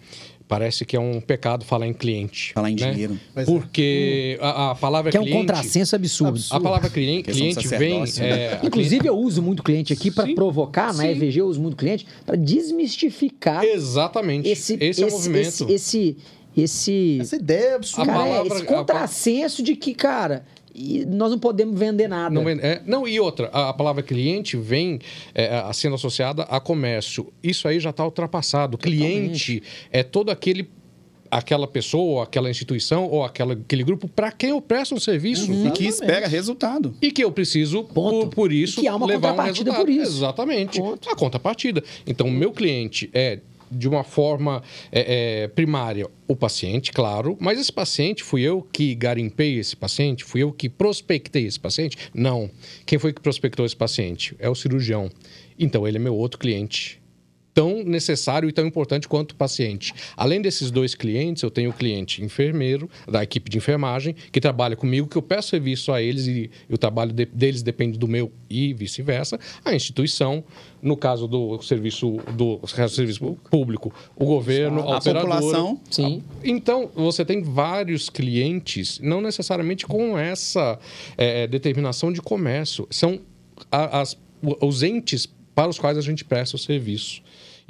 [0.52, 2.52] parece que é um pecado falar em cliente.
[2.54, 2.92] Falar em né?
[2.92, 3.18] dinheiro.
[3.34, 3.46] É.
[3.46, 5.40] Porque a, a palavra Que é um cliente...
[5.40, 6.42] contrassenso absurdo.
[6.52, 8.02] A palavra cliente, cliente vem...
[8.02, 8.06] né?
[8.20, 11.08] é, a Inclusive, eu uso muito cliente aqui para provocar, na sim.
[11.08, 14.50] EVG eu uso muito cliente, para desmistificar Exatamente.
[14.50, 15.48] esse, esse, é o movimento.
[15.48, 16.18] Esse, esse,
[16.58, 18.12] esse, Essa ideia é absurda.
[18.12, 22.08] A cara, é palavra- esse a contrassenso de que, cara, e nós não podemos vender
[22.08, 22.34] nada.
[22.34, 25.00] Não, é, não, e outra, a, a palavra cliente vem
[25.36, 27.32] é, a- sendo associada a comércio.
[27.44, 28.78] Isso aí já está ultrapassado.
[28.78, 30.70] Cliente é todo aquele
[31.30, 35.50] aquela pessoa, ou aquela instituição, ou aquela, aquele grupo para quem eu presto um serviço.
[35.50, 36.94] e que espera resultado.
[37.02, 39.86] E que eu preciso, por, por isso, E que há uma levar um contrapartida resultado.
[39.86, 40.18] por isso.
[40.18, 40.80] Exatamente.
[40.82, 41.10] Ponto.
[41.10, 41.82] A contrapartida.
[42.06, 43.40] Então, o meu cliente é,
[43.72, 48.94] de uma forma é, é, primária, o paciente, claro, mas esse paciente, fui eu que
[48.96, 50.24] garimpei esse paciente?
[50.24, 51.98] Fui eu que prospectei esse paciente?
[52.14, 52.50] Não.
[52.86, 54.36] Quem foi que prospectou esse paciente?
[54.40, 55.10] É o cirurgião.
[55.58, 57.01] Então, ele é meu outro cliente
[57.54, 59.94] tão necessário e tão importante quanto o paciente.
[60.16, 64.76] Além desses dois clientes, eu tenho o cliente enfermeiro, da equipe de enfermagem, que trabalha
[64.76, 68.08] comigo, que eu peço serviço a eles e, e o trabalho de- deles depende do
[68.08, 69.40] meu e vice-versa.
[69.66, 70.44] A instituição,
[70.82, 72.60] no caso do serviço, do
[72.90, 76.24] serviço público, o governo, a, A população Sim.
[76.44, 80.80] Então, você tem vários clientes, não necessariamente com essa
[81.18, 82.88] é, determinação de comércio.
[82.90, 83.20] São
[83.72, 84.18] a- as,
[84.62, 87.22] os entes para os quais a gente presta o serviço.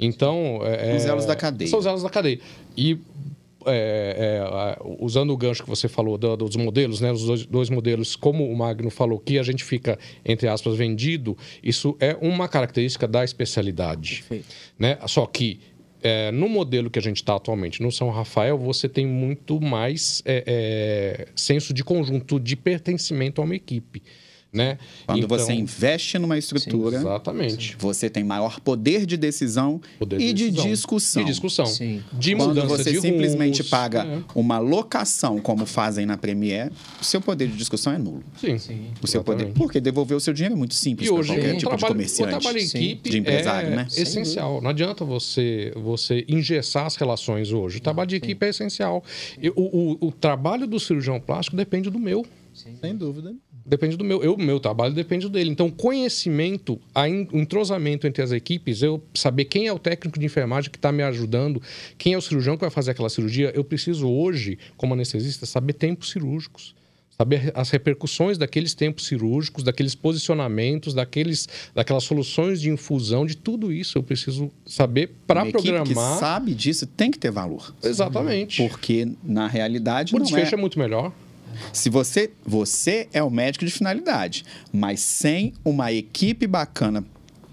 [0.06, 0.60] Então...
[0.64, 1.68] É, Os elos da cadeia.
[1.70, 2.40] São os elos da cadeia.
[2.76, 2.98] E...
[3.64, 7.70] é, é, usando o gancho que você falou do- dos modelos, né, os dois, dois
[7.70, 12.48] modelos, como o Magno falou, que a gente fica, entre aspas, vendido, isso é uma
[12.48, 14.46] característica da especialidade Perfeito.
[14.78, 14.98] né?
[15.06, 15.60] Só que
[16.02, 20.20] é, no modelo que a gente está atualmente no São Rafael, você tem muito mais
[20.24, 24.02] é, é, senso de conjunto, de pertencimento a uma equipe,
[24.52, 24.78] né?
[25.06, 27.76] Quando Então, você investe numa estrutura, Exatamente.
[27.78, 30.66] você tem maior poder de decisão Poder e de decisão.
[30.70, 31.22] discussão.
[31.24, 31.66] De discussão.
[31.66, 32.02] Sim.
[32.12, 34.18] De Quando mudança você de simplesmente rumos, paga é.
[34.34, 38.22] uma locação, como fazem na Premier, o seu poder de discussão é nulo.
[38.36, 38.56] Sim.
[39.02, 39.44] O seu poder.
[39.44, 39.56] Exatamente.
[39.58, 41.88] Porque devolver o seu dinheiro é muito simples para qualquer o tipo de trabalho, o
[41.88, 42.30] comerciante.
[42.30, 42.78] trabalho em Sim.
[42.78, 43.86] equipe De empresário, é né?
[43.96, 44.60] Essencial.
[44.60, 47.78] Não adianta você, você engessar as relações hoje.
[47.78, 49.02] O trabalho de equipe é essencial.
[49.56, 52.24] O, o, o trabalho do cirurgião plástico depende do meu.
[52.52, 53.34] Sem dúvida.
[53.64, 54.22] Depende do meu.
[54.22, 55.50] Eu, meu trabalho depende dele.
[55.50, 60.18] Então, conhecimento, a en- o entrosamento entre as equipes, eu saber quem é o técnico
[60.18, 61.62] de enfermagem que está me ajudando,
[61.96, 65.74] quem é o cirurgião que vai fazer aquela cirurgia, eu preciso hoje, como anestesista, saber
[65.74, 66.74] tempos cirúrgicos.
[67.16, 73.70] Saber as repercussões daqueles tempos cirúrgicos, daqueles posicionamentos, daqueles, daquelas soluções de infusão, de tudo
[73.70, 76.18] isso eu preciso saber para Uma equipe que programar.
[76.18, 77.74] sabe disso tem que ter valor.
[77.84, 78.66] Exatamente.
[78.66, 80.58] Porque, na realidade, O desfecho é...
[80.58, 80.60] é...
[80.60, 81.12] muito melhor.
[81.72, 87.04] Se você, você é o médico de finalidade, mas sem uma equipe bacana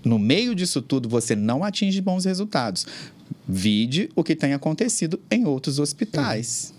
[0.03, 2.85] no meio disso tudo, você não atinge bons resultados.
[3.47, 6.73] Vide o que tem acontecido em outros hospitais.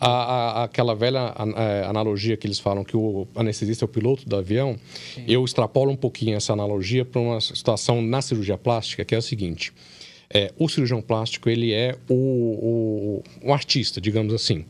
[0.00, 4.28] A, a, aquela velha é, analogia que eles falam que o anestesista é o piloto
[4.28, 4.78] do avião,
[5.14, 5.24] Sim.
[5.26, 9.22] eu extrapolo um pouquinho essa analogia para uma situação na cirurgia plástica, que é a
[9.22, 9.72] seguinte.
[10.30, 14.64] É, o cirurgião plástico, ele é o, o, o artista, digamos assim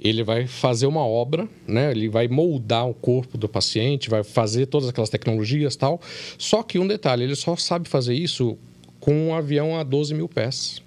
[0.00, 1.90] ele vai fazer uma obra, né?
[1.90, 6.00] Ele vai moldar o corpo do paciente, vai fazer todas aquelas tecnologias tal.
[6.38, 8.56] Só que um detalhe, ele só sabe fazer isso
[8.98, 10.82] com um avião a 12 mil pés.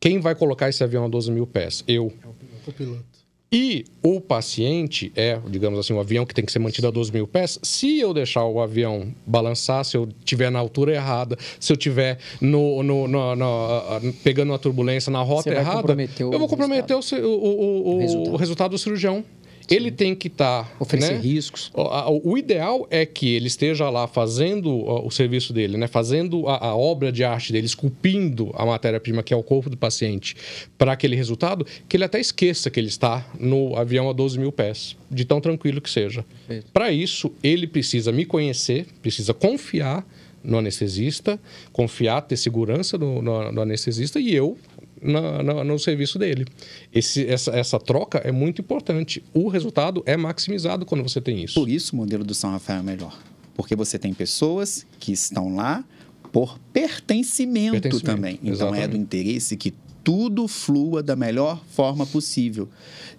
[0.00, 1.84] Quem vai colocar esse avião a 12 mil pés?
[1.86, 2.10] Eu.
[2.22, 3.15] É o piloto.
[3.50, 7.12] E o paciente é, digamos assim, um avião que tem que ser mantido a 12
[7.12, 7.60] mil pés.
[7.62, 12.18] Se eu deixar o avião balançar, se eu estiver na altura errada, se eu estiver
[12.40, 17.26] no, no, no, no, pegando uma turbulência na rota errada, eu vou comprometer o, o,
[17.26, 18.34] o, o, resultado.
[18.34, 19.24] o resultado do cirurgião.
[19.70, 20.64] Ele tem que estar.
[20.64, 21.20] Tá, Oferecer né?
[21.20, 21.70] riscos.
[21.74, 25.86] O, o, ideal é que ele esteja lá fazendo o, serviço dele, né?
[25.86, 29.76] fazendo a, a, obra de arte dele, esculpindo a matéria-prima que é o corpo do
[29.76, 30.36] paciente
[30.78, 34.52] para aquele resultado, que ele até esqueça que ele está no avião a 12 mil
[34.52, 36.24] pés, de tão tranquilo que seja.
[36.72, 40.06] Para isso, ele precisa me conhecer, precisa confiar
[40.44, 41.40] no anestesista,
[41.72, 44.56] confiar, ter segurança no, no, no anestesista e eu
[45.02, 46.46] na, na, no serviço dele.
[46.92, 49.22] Esse, essa, essa troca é muito importante.
[49.34, 51.54] O resultado é maximizado quando você tem isso.
[51.54, 53.18] Por isso o modelo do São Rafael é melhor.
[53.54, 55.84] Porque você tem pessoas que estão lá
[56.32, 58.34] por pertencimento, pertencimento também.
[58.42, 58.84] Então exatamente.
[58.84, 59.72] é do interesse que
[60.06, 62.68] tudo flua da melhor forma possível.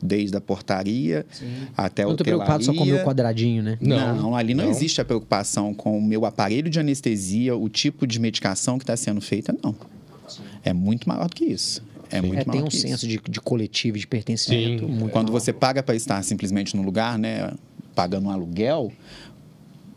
[0.02, 1.46] Desde a portaria Sim.
[1.76, 3.78] até o Não estou preocupado só com o meu quadradinho, né?
[3.82, 7.68] Não, não ali não, não, existe a preocupação com o meu aparelho de anestesia, o
[7.68, 9.76] tipo de medicação que está sendo feita, não.
[10.68, 11.82] É muito maior do que isso.
[12.10, 14.86] É muito é, maior tem um senso de, de coletivo, de pertencimento.
[15.12, 15.40] Quando maior.
[15.40, 17.52] você paga para estar simplesmente no lugar, né,
[17.96, 18.92] pagando um aluguel,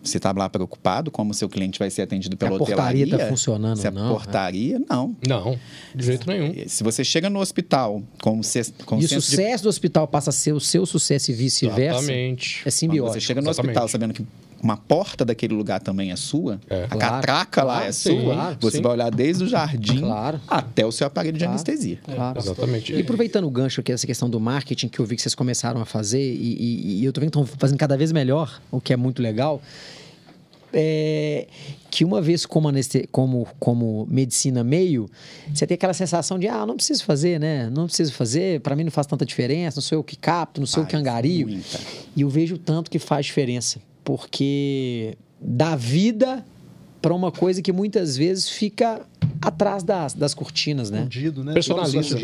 [0.02, 2.74] você está lá preocupado como o seu cliente vai ser atendido pela hotelaria.
[2.74, 4.86] a portaria está funcionando Se a não, portaria, né?
[4.88, 5.16] não.
[5.26, 5.58] Não,
[5.94, 6.68] de jeito nenhum.
[6.68, 8.40] Se você chega no hospital com,
[8.86, 9.62] com E o sucesso de...
[9.64, 11.98] do hospital passa a ser o seu sucesso e vice-versa.
[11.98, 12.62] Exatamente.
[12.64, 13.06] É simbiótico.
[13.08, 13.70] Quando você chega no Exatamente.
[13.76, 14.24] hospital sabendo que
[14.62, 16.84] uma porta daquele lugar também é sua, é.
[16.84, 18.82] a claro, catraca claro, lá é sim, sua, claro, você sim.
[18.82, 20.02] vai olhar desde o jardim
[20.46, 21.98] até o seu aparelho de anestesia.
[22.36, 22.92] Exatamente.
[22.92, 25.80] E aproveitando o gancho aqui, essa questão do marketing que eu vi que vocês começaram
[25.80, 28.80] a fazer, e, e, e eu tô vendo que estão fazendo cada vez melhor, o
[28.80, 29.62] que é muito legal.
[30.72, 31.48] É,
[31.90, 33.08] que uma vez como, aneste...
[33.10, 35.10] como, como medicina meio,
[35.52, 37.68] você tem aquela sensação de, ah, não preciso fazer, né?
[37.70, 40.66] Não preciso fazer, para mim não faz tanta diferença, não sou eu que capto, não
[40.68, 41.48] sou eu que angario.
[41.48, 41.80] Muita.
[42.14, 46.44] E eu vejo tanto que faz diferença porque dá vida
[47.00, 49.00] para uma coisa que muitas vezes fica
[49.40, 50.98] atrás das, das cortinas, né?
[50.98, 51.54] Escondido, né?
[51.54, 52.18] Personaliza.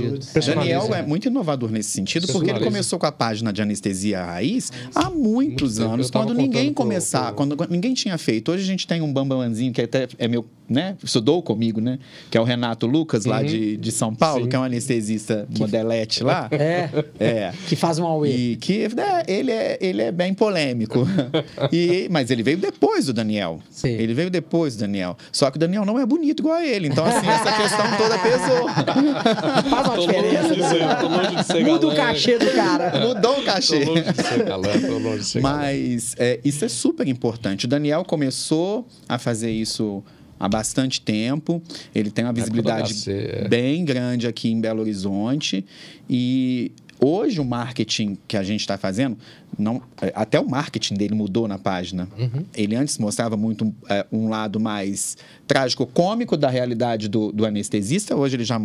[0.54, 4.70] Daniel é muito inovador nesse sentido, porque ele começou com a página de anestesia raiz
[4.94, 7.36] há muitos Muito anos, quando ninguém começar, pro...
[7.36, 8.52] quando ninguém tinha feito.
[8.52, 10.96] Hoje a gente tem um bambamanzinho que até é meu, né?
[11.02, 11.98] Estudou comigo, né?
[12.30, 13.46] Que é o Renato Lucas, lá uhum.
[13.46, 14.50] de, de São Paulo, Sim.
[14.50, 15.60] que é um anestesista que...
[15.60, 16.48] modelete lá.
[16.56, 16.88] É.
[17.20, 17.52] é.
[17.68, 18.30] Que faz um auê.
[18.30, 21.06] E que é, ele, é, ele é bem polêmico.
[21.70, 23.60] e, mas ele veio depois do Daniel.
[23.70, 23.90] Sim.
[23.90, 25.16] Ele veio depois do Daniel.
[25.30, 26.88] Só que o Daniel não é bonito igual a ele.
[26.88, 28.68] Então, assim, essa questão toda pesou.
[29.70, 31.54] Faz uma diferença.
[31.54, 31.64] Né?
[31.64, 33.06] Muda o cachê do cara.
[33.06, 33.84] Mudou o cachê.
[33.84, 37.66] Tô longe de ser galã, tô longe de ser Mas é, isso é super importante.
[37.66, 40.02] O Daniel começou a fazer isso
[40.38, 41.62] há bastante tempo.
[41.94, 43.48] Ele tem uma visibilidade é.
[43.48, 45.64] bem grande aqui em Belo Horizonte.
[46.08, 49.18] E Hoje, o marketing que a gente está fazendo,
[49.58, 52.08] não, é, até o marketing dele mudou na página.
[52.18, 52.44] Uhum.
[52.54, 58.16] Ele antes mostrava muito é, um lado mais trágico, cômico da realidade do, do, anestesista.
[58.16, 58.60] Hoje ele já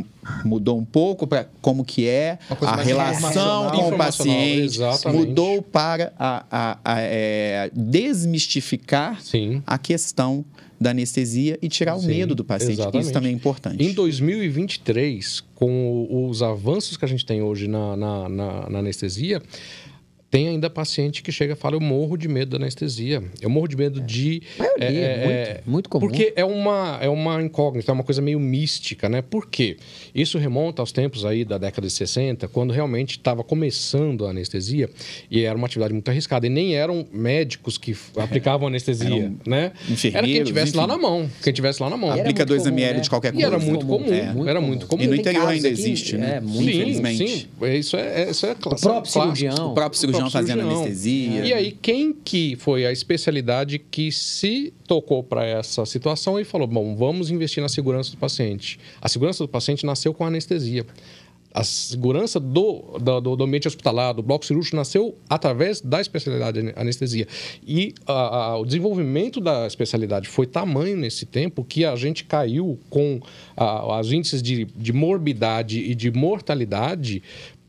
[0.45, 4.77] mudou um pouco para como que é a relação com o paciente.
[4.77, 5.27] Exatamente.
[5.27, 9.61] Mudou para a, a, a é, desmistificar Sim.
[9.67, 10.45] a questão
[10.81, 12.73] da anestesia e tirar Sim, o medo do paciente.
[12.79, 13.03] Exatamente.
[13.03, 13.83] Isso também é importante.
[13.83, 19.39] Em 2023, com os avanços que a gente tem hoje na, na, na, na anestesia,
[20.31, 23.21] tem ainda paciente que chega e fala: Eu morro de medo da anestesia.
[23.41, 24.03] Eu morro de medo é.
[24.03, 24.41] de.
[24.79, 26.07] É, é, muito, muito comum.
[26.07, 29.21] Porque é uma, é uma incógnita, é uma coisa meio mística, né?
[29.21, 29.75] Por quê?
[30.15, 34.89] Isso remonta aos tempos aí da década de 60, quando realmente estava começando a anestesia
[35.29, 36.47] e era uma atividade muito arriscada.
[36.47, 39.73] E nem eram médicos que aplicavam anestesia, né?
[40.13, 40.77] Era quem tivesse enfim.
[40.77, 41.29] lá na mão.
[41.43, 42.09] Quem tivesse lá na mão.
[42.09, 42.99] Aplica 2 ml né?
[43.01, 43.45] de qualquer coisa.
[43.45, 44.13] E era muito comum.
[44.13, 44.31] É.
[44.31, 45.03] Muito era muito comum.
[45.03, 46.37] E no interior ainda existe, né?
[46.37, 47.27] É, muito sim, infelizmente.
[47.27, 49.71] Sim, isso é, isso é O próprio cirurgião.
[49.71, 51.45] O próprio cirurgião cirurgião fazendo anestesia.
[51.45, 56.67] E aí, quem que foi a especialidade que se tocou para essa situação e falou:
[56.67, 58.79] bom, vamos investir na segurança do paciente?
[59.01, 60.85] A segurança do paciente nasceu com a anestesia.
[61.53, 66.73] A segurança do, do, do, ambiente hospitalar, do bloco cirúrgico, nasceu através da especialidade de
[66.77, 67.27] anestesia.
[67.67, 72.79] E a, a, o desenvolvimento da especialidade foi tamanho nesse tempo que a gente caiu
[72.89, 73.19] com
[73.57, 77.21] a, os índices de, de morbidade e de mortalidade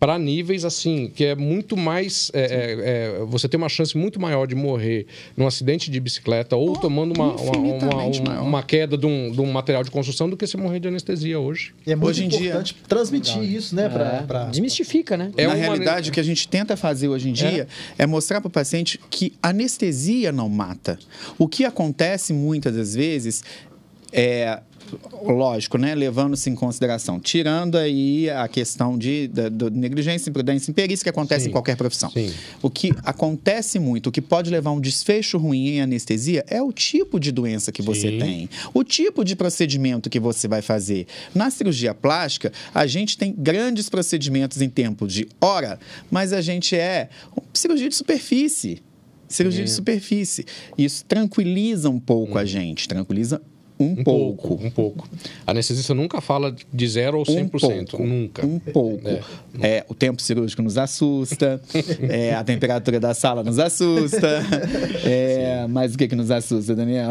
[0.02, 2.28] para níveis assim, que é muito mais.
[2.34, 6.56] é, é, é, você tem uma chance muito maior de morrer num acidente de bicicleta
[6.56, 10.36] ou tomando uma, uma, uma, uma- queda de um, de um material de construção do
[10.36, 11.72] que se morrer de anestesia hoje.
[11.86, 13.88] E é muito Hoje em dia- importante transmitir isso, né?
[13.88, 15.30] Pra, É, pra- Desmistifica, né?
[15.36, 18.40] É Na uma- realidade, o que a gente tenta fazer hoje em dia é, mostrar
[18.40, 20.98] para o paciente que anestesia não mata.
[21.38, 23.44] O que acontece muitas das vezes
[24.12, 24.58] é.
[25.22, 25.94] Lógico, né?
[25.94, 31.44] Levando-se em consideração, tirando aí a questão de, da, do negligência, imprudência, imperícia que acontece
[31.44, 31.50] Sim.
[31.50, 32.10] em qualquer profissão.
[32.10, 32.32] Sim.
[32.60, 36.62] O que acontece muito, o que pode levar a um desfecho ruim em anestesia é
[36.62, 38.18] o tipo de doença que você Sim.
[38.18, 41.06] tem, o tipo de procedimento que você vai fazer.
[41.34, 45.78] Na cirurgia plástica, a gente tem grandes procedimentos em tempo de hora,
[46.10, 47.08] mas a gente é
[47.54, 48.82] cirurgia de superfície.
[49.28, 50.44] Cirurgia de superfície.
[50.76, 53.40] Isso tranquiliza um pouco a gente, tranquiliza
[53.78, 54.54] um, Um pouco.
[54.62, 55.08] Um pouco.
[55.46, 57.34] A anestesista nunca fala de zero ou 100%.
[57.34, 58.46] Um pouco, Nunca.
[58.46, 59.08] Um pouco.
[59.60, 61.60] É, o tempo cirúrgico nos assusta,
[62.08, 64.42] é, a temperatura da sala nos assusta.
[65.04, 67.10] É, mas o que, que nos assusta, Daniel?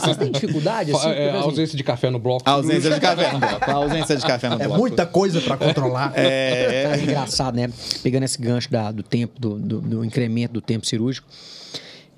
[0.00, 0.92] Vocês têm dificuldade?
[0.92, 2.42] Assim, é, a assim, ausência de café no bloco.
[2.48, 3.70] A ausência de café no bloco.
[3.70, 4.78] A ausência de café no É bloco.
[4.80, 6.12] muita coisa pra controlar.
[6.12, 7.70] Cara, é engraçado, né?
[8.02, 11.26] Pegando esse gancho da- do tempo, do, do- do incremento do tempo cirúrgico.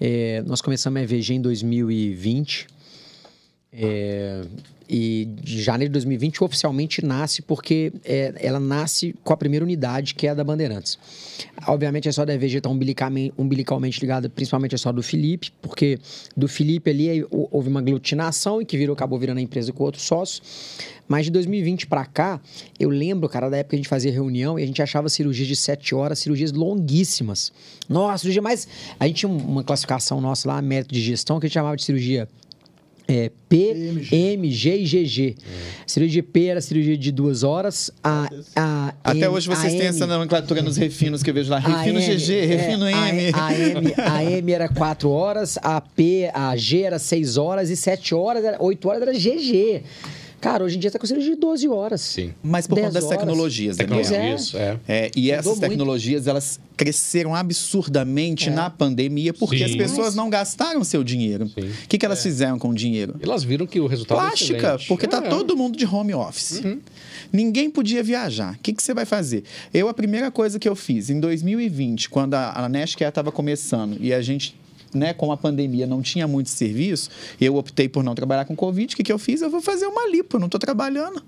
[0.01, 2.67] é, nós começamos a EVG em 2020.
[3.73, 4.43] É,
[4.89, 10.15] e de janeiro de 2020 oficialmente nasce porque é, ela nasce com a primeira unidade,
[10.17, 10.99] que é a da Bandeirantes.
[11.69, 16.01] Obviamente a história da EVG está umbilicalmente, ligada principalmente à história do Felipe, porque
[16.37, 20.03] do Felipe ali houve uma aglutinação e que virou, acabou virando a empresa com outros
[20.03, 20.43] sócios.
[21.07, 22.41] Mas de 2020 para cá,
[22.79, 25.47] eu lembro, cara, da época que a gente fazia reunião e a gente achava cirurgias
[25.47, 27.53] de 7 horas, cirurgias longuíssimas.
[27.89, 28.67] Nossa, cirurgia mais.
[28.99, 31.85] A gente tinha uma classificação nossa lá, mérito de gestão, que a gente chamava de
[31.85, 32.29] cirurgia
[33.11, 35.35] é, P, M, G e GG.
[35.85, 37.91] Cirurgia P era cirurgia de duas horas.
[38.05, 41.35] A, a Até M- hoje vocês a têm M- essa nomenclatura nos refinos que eu
[41.35, 41.57] vejo lá.
[41.57, 43.33] a Refino M, GG, é, refino a- M.
[43.35, 47.77] A, M, a M era 4 horas, a P, a G era 6 horas e
[47.77, 49.83] 7 horas, era, 8 horas era GG.
[50.41, 52.01] Cara, hoje em dia tá com cirurgia de 12 horas.
[52.01, 52.33] Sim.
[52.43, 53.19] Mas por conta 10 das horas.
[53.19, 53.99] tecnologias, Daniel.
[54.01, 54.03] É.
[54.03, 54.81] Tecnologia, isso, é.
[54.89, 55.61] É, e essas muito.
[55.61, 58.53] tecnologias, elas cresceram absurdamente É.
[58.53, 59.65] na pandemia porque Sim.
[59.65, 61.47] as pessoas não gastaram seu dinheiro.
[61.49, 61.69] Sim.
[61.85, 63.17] O que, que elas fizeram com o dinheiro?
[63.21, 65.29] Elas viram que o resultado é Plástica, porque tá É.
[65.29, 66.63] todo mundo de home office.
[67.33, 68.55] Ninguém podia viajar.
[68.55, 69.45] O que, que você vai fazer?
[69.75, 73.97] Eu, a primeira coisa que eu fiz em 2020, quando a, a Nashcare estava começando
[74.01, 74.57] e a gente,
[74.95, 78.93] né, com a pandemia, não tinha muito serviço, eu optei por não trabalhar com Covid.
[78.93, 79.43] O que, que eu fiz?
[79.43, 81.23] Eu vou fazer uma lipo, eu não estou trabalhando.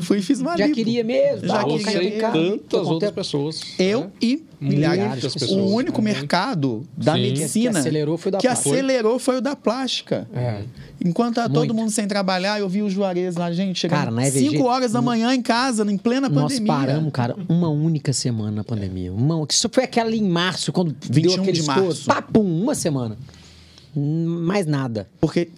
[0.00, 0.74] Fui e fiz uma Já lipo.
[0.74, 1.46] queria mesmo.
[1.46, 2.28] Já tá, queria.
[2.30, 3.60] tô tantas outras pessoas.
[3.78, 4.10] Eu né?
[4.20, 5.50] e milhares de pessoas.
[5.52, 6.16] O único Muito.
[6.16, 7.20] mercado da Sim.
[7.22, 8.70] medicina Que acelerou foi o da que plástica.
[8.70, 10.28] acelerou foi o da plástica.
[10.34, 10.62] É.
[11.04, 14.26] Enquanto tá todo mundo sem trabalhar, eu vi o Juarez lá, gente, Cara, chegando na
[14.26, 16.66] EVG, 5 horas da manhã em casa, em plena Nós pandemia.
[16.66, 19.12] paramos, cara, uma única semana na pandemia.
[19.12, 22.06] Uma, que só foi aquela em março, quando 21 deu aquele de março.
[22.06, 23.16] Papum, uma semana.
[23.96, 25.08] Hum, Mais nada.
[25.20, 25.48] Porque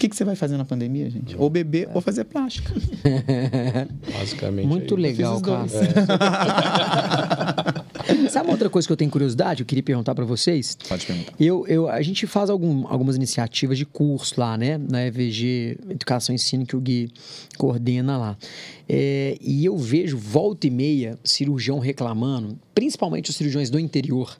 [0.00, 1.36] que, que você vai fazer na pandemia, gente?
[1.36, 2.72] Ou beber ou fazer plástica.
[4.18, 4.66] Basicamente.
[4.66, 4.96] Muito é isso.
[4.96, 5.66] legal, os cara.
[5.66, 5.70] dois.
[8.32, 9.60] Sabe uma outra coisa que eu tenho curiosidade?
[9.60, 10.76] Eu queria perguntar pra vocês.
[10.88, 11.32] Pode perguntar.
[11.38, 14.78] Eu, eu, a gente faz algum- algumas iniciativas de curso lá, né?
[14.78, 17.10] Na EVG Educação e Ensino, que o Gui
[17.58, 18.36] coordena lá.
[18.88, 24.36] É, e eu vejo, volta e meia, cirurgião reclamando, principalmente os cirurgiões do interior,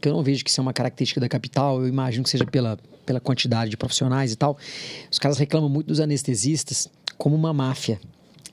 [0.00, 2.44] que eu não vejo que isso é uma característica da capital, eu imagino que seja
[2.44, 4.56] pela, pela quantidade de profissionais e tal.
[5.10, 8.00] Os caras reclamam muito dos anestesistas como uma máfia.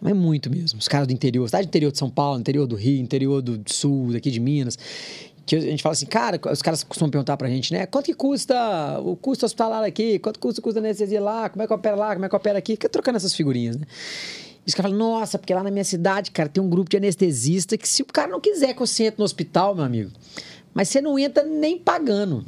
[0.02, 0.78] Mas é muito mesmo.
[0.80, 3.62] Os caras do interior, cidade do interior de São Paulo, interior do Rio, interior do
[3.66, 4.78] Sul, daqui de Minas.
[5.46, 7.86] Que a gente fala assim, cara, os caras costumam perguntar pra gente, né?
[7.86, 10.20] Quanto que custa o custo hospitalar aqui?
[10.20, 11.50] Quanto custa o custo da anestesia lá?
[11.50, 12.14] Como é que opera lá?
[12.14, 12.74] Como é que opera aqui?
[12.74, 13.86] Fica trocando essas figurinhas, né?
[14.66, 16.98] E os caras falam, nossa, porque lá na minha cidade, cara, tem um grupo de
[16.98, 20.12] anestesista que se o cara não quiser que você entre no hospital, meu amigo,
[20.78, 22.46] mas você não entra nem pagando.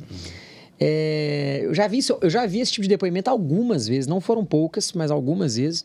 [0.79, 4.21] É, eu, já vi isso- eu já vi esse tipo de depoimento algumas vezes, não
[4.21, 5.83] foram poucas, mas algumas vezes.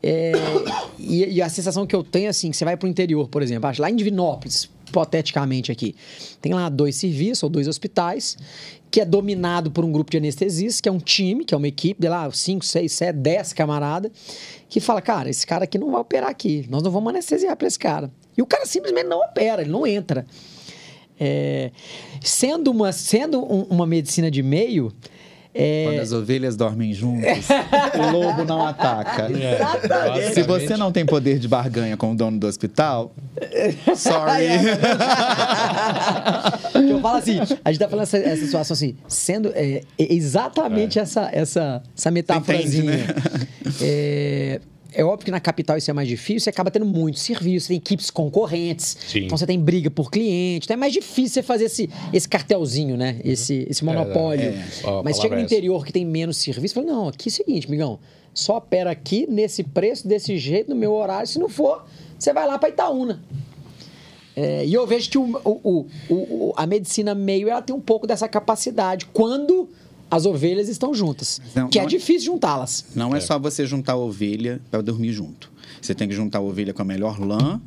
[0.00, 0.32] É,
[0.98, 3.68] e, e a sensação que eu tenho, assim, que você vai pro interior, por exemplo,
[3.78, 5.94] lá em Divinópolis, hipoteticamente aqui,
[6.40, 8.36] tem lá dois serviços ou dois hospitais,
[8.90, 11.68] que é dominado por um grupo de anestesistas, que é um time, que é uma
[11.68, 14.10] equipe, de lá, 5, 6, 7, 10 camarada,
[14.68, 17.66] que fala, cara, esse cara aqui não vai operar aqui, nós não vamos anestesiar para
[17.66, 18.10] esse cara.
[18.36, 20.24] E o cara simplesmente não opera, ele não entra.
[21.24, 21.70] É,
[22.20, 24.92] sendo uma, sendo um- uma medicina de meio,
[25.54, 27.46] é, Quando as ovelhas dormem juntas,
[27.94, 29.28] o lobo não ataca.
[30.18, 33.12] É, Se você não tem poder de barganha com o dono do hospital,
[33.94, 34.46] sorry.
[36.72, 40.14] que eu falo assim, a gente tá falando essa, essa situação assim, sendo é, é
[40.14, 42.94] exatamente essa, essa, essa metáforazinha.
[42.94, 44.60] Entende, né?
[44.94, 47.68] É, é óbvio que na capital isso é mais difícil, você acaba tendo muito serviço,
[47.68, 49.24] tem equipes concorrentes, Sim.
[49.26, 52.96] então você tem briga por cliente, então é mais difícil você fazer esse, esse cartelzinho,
[52.96, 53.20] né?
[53.24, 54.50] Esse, esse monopólio.
[54.50, 54.64] é.
[54.84, 57.32] A Mas chega no é interior que tem menos serviço, fala, não, aqui é o
[57.34, 57.98] seguinte, migão,
[58.34, 61.84] só opera aqui, nesse preço, desse jeito, no meu horário, se não for,
[62.18, 63.22] você vai lá para Itaúna.
[64.34, 68.06] É, e eu vejo que o- o- o- a medicina meio ela tem um pouco
[68.06, 69.68] dessa capacidade quando
[70.12, 71.40] as ovelhas estão juntas.
[71.54, 72.84] Não, que é não é- difícil juntá-las.
[72.94, 75.50] Não é, só você juntar a ovelha para dormir junto.
[75.80, 77.60] Você tem que juntar a ovelha com a melhor lã,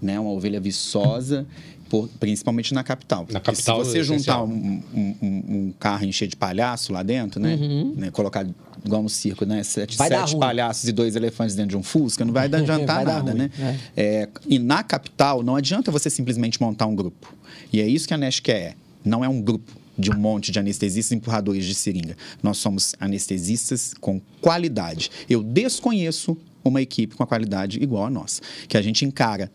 [0.00, 0.18] né?
[0.18, 1.46] Uma ovelha viçosa,
[1.88, 3.20] por- principalmente na capital.
[3.22, 7.02] Na Porque capital, Se você é juntar um, um- um- carro encher de palhaço lá
[7.02, 7.56] dentro, né?
[7.56, 7.94] Uhum.
[7.96, 8.10] né?
[8.12, 8.46] Colocar
[8.84, 9.62] igual no circo, né?
[9.64, 13.14] Sete, sete palhaços e dois elefantes dentro de um Fusca, não vai dar- adiantar Vai
[13.14, 13.50] nada, né?
[13.96, 17.34] É, e na capital, não adianta você simplesmente montar um grupo.
[17.72, 18.60] E é isso que a Nest quer.
[18.60, 18.74] é.
[19.04, 19.70] Não é um grupo
[20.00, 22.16] de um monte de anestesistas empurradores de seringa.
[22.42, 25.10] Nós somos anestesistas com qualidade.
[25.28, 29.50] Eu desconheço uma equipe com a qualidade igual a nossa, que a gente encara.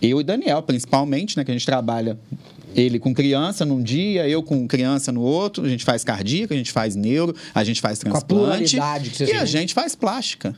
[0.00, 2.18] Eu e Daniel, principalmente, né, que a gente trabalha
[2.74, 6.56] ele com criança num dia, eu com criança no outro, a gente faz cardíaca, a
[6.56, 9.46] gente faz neuro, a gente faz a transplante pluralidade que vocês e a né?
[9.46, 10.54] gente faz plástica.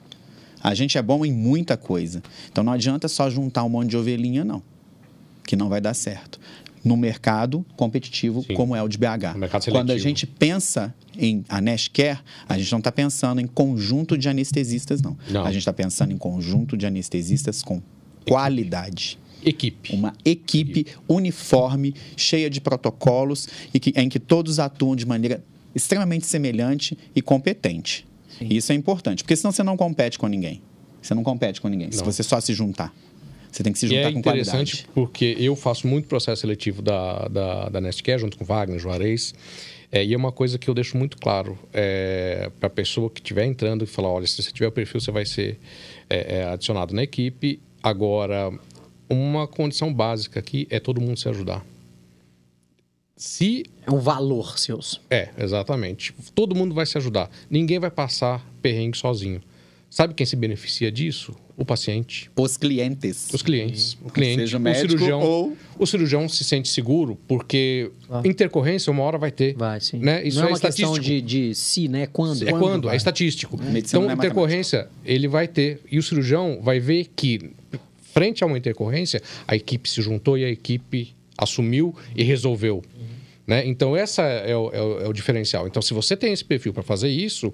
[0.63, 2.23] A gente é bom em muita coisa.
[2.51, 4.63] Então não adianta só juntar um monte de ovelhinha, não.
[5.47, 6.39] Que não vai dar certo.
[6.83, 8.55] No mercado competitivo, Sim.
[8.55, 9.37] como é o de BH.
[9.71, 12.19] Quando a gente pensa em a Nash Care,
[12.49, 15.17] a gente não está pensando em conjunto de anestesistas, não.
[15.29, 15.43] Não.
[15.45, 17.83] A gente está pensando em conjunto de anestesistas com
[18.27, 19.95] qualidade Equipe.
[19.95, 25.43] uma equipe uniforme, cheia de protocolos e que, em que todos atuam de maneira
[25.75, 28.07] extremamente semelhante e competente.
[28.41, 30.63] E isso é importante, porque senão você não compete com ninguém.
[31.03, 32.05] Você não compete com ninguém, se Não.
[32.05, 32.95] você só se juntar.
[33.51, 34.95] Você tem que se E juntar é com interessante qualidade.
[34.95, 39.35] porque eu faço muito processo seletivo da, da, da Nestcare, junto com Wagner, Juarez.
[39.93, 43.21] É, e é uma coisa que eu deixo muito claro é, para a pessoa que
[43.21, 45.59] estiver entrando e falar: olha, se você tiver o perfil, você vai ser
[46.09, 47.59] é, é, adicionado na equipe.
[47.83, 48.53] Agora,
[49.09, 51.67] uma condição básica aqui é todo mundo se ajudar.
[53.17, 55.01] Se É um valor seus.
[55.11, 56.15] é, exatamente.
[56.35, 57.31] Todo mundo vai se ajudar.
[57.51, 59.43] Ninguém vai passar perrengue sozinho.
[59.93, 61.35] Sabe quem se beneficia disso?
[61.57, 62.31] O paciente.
[62.37, 63.29] Os clientes.
[63.35, 63.99] Os clientes.
[64.05, 65.21] O cliente, Seja o médico cirurgião.
[65.21, 68.23] ou- O cirurgião se sente seguro porque Ah.
[68.25, 69.55] intercorrência uma hora vai ter.
[69.57, 69.99] Vai, sim.
[69.99, 70.23] Né?
[70.27, 71.05] Isso não é, é uma questão estatístico.
[71.05, 72.07] de, de se, né?
[72.07, 72.49] Quando.
[72.49, 72.95] É quando, vai.
[72.95, 73.59] é estatístico.
[73.61, 75.81] Medicina Então, é intercorrência, ele vai ter.
[75.91, 77.51] E o cirurgião vai ver que,
[78.15, 82.81] frente a uma intercorrência, a equipe se juntou e a equipe assumiu e resolveu.
[83.47, 83.67] Né?
[83.67, 85.67] Então, essa é o, é o- é o diferencial.
[85.67, 87.53] Então, se você tem esse perfil para fazer isso,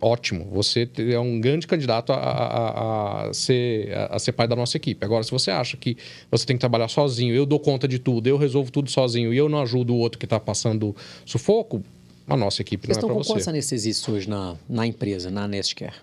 [0.00, 0.46] ótimo.
[0.52, 5.04] Você é um grande candidato a, a- a- ser, a, ser parte da nossa equipe.
[5.04, 5.96] Agora, se você acha que
[6.30, 9.36] você tem que trabalhar sozinho, eu dou conta de tudo, eu resolvo tudo sozinho e
[9.36, 10.94] eu não ajudo o outro que está passando
[11.26, 11.82] sufoco,
[12.26, 13.32] a nossa equipe Vocês não é estão para com você.
[13.32, 15.94] quantos anestesistas hoje na, na empresa, na Nestcare?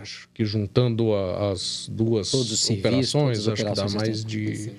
[0.00, 4.72] Acho que juntando as duas serviços, operações, acho que dá mais de.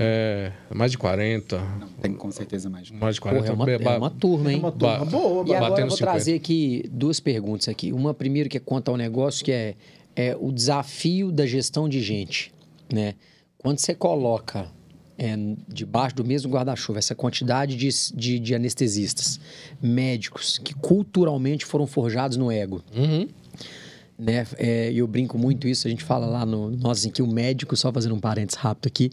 [0.00, 1.60] É, mais de 40.
[2.00, 2.88] Tem com certeza mais.
[2.92, 3.50] Mais de Porra, 40.
[3.50, 4.58] é uma, é uma turma, É hein?
[4.60, 6.12] uma turma Ba- boa, E agora eu vou 50.
[6.12, 7.92] trazer aqui duas perguntas aqui.
[7.92, 9.74] Uma primeiro que é quanto ao negócio, que é,
[10.14, 12.52] é o desafio da gestão de gente,
[12.92, 13.14] né?
[13.58, 14.68] Quando você coloca
[15.18, 15.34] é,
[15.66, 19.40] debaixo do mesmo guarda-chuva essa quantidade de, de, de anestesistas,
[19.82, 23.26] médicos, que culturalmente foram forjados no ego, Uhum.
[24.16, 24.46] né?
[24.58, 27.26] É, E eu brinco muito isso, a gente fala lá no nós assim, que o
[27.26, 29.10] médico, só fazendo um parênteses rápido aqui,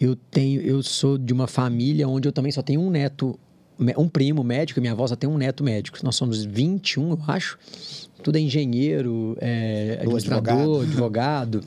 [0.00, 3.38] eu tenho, eu sou de uma família onde eu também só tenho um neto,
[3.98, 5.98] um primo médico, e minha avó só tem um neto médico.
[6.02, 7.58] Nós somos 21, eu acho.
[8.22, 11.62] Tudo é engenheiro, é, administrador, advogado.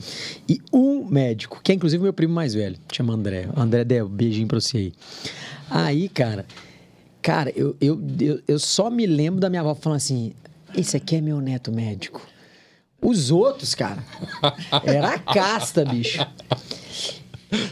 [0.48, 3.48] E um médico, que é inclusive meu primo mais velho, chama André.
[3.56, 4.92] André, Del, beijinho pra você aí.
[5.70, 6.44] Aí, cara,
[7.22, 10.32] cara, eu, eu, eu, eu só me lembro da minha avó falando assim:
[10.76, 12.20] esse aqui é meu neto médico.
[13.02, 14.02] Os outros, cara,
[14.82, 16.24] era a casta, bicho.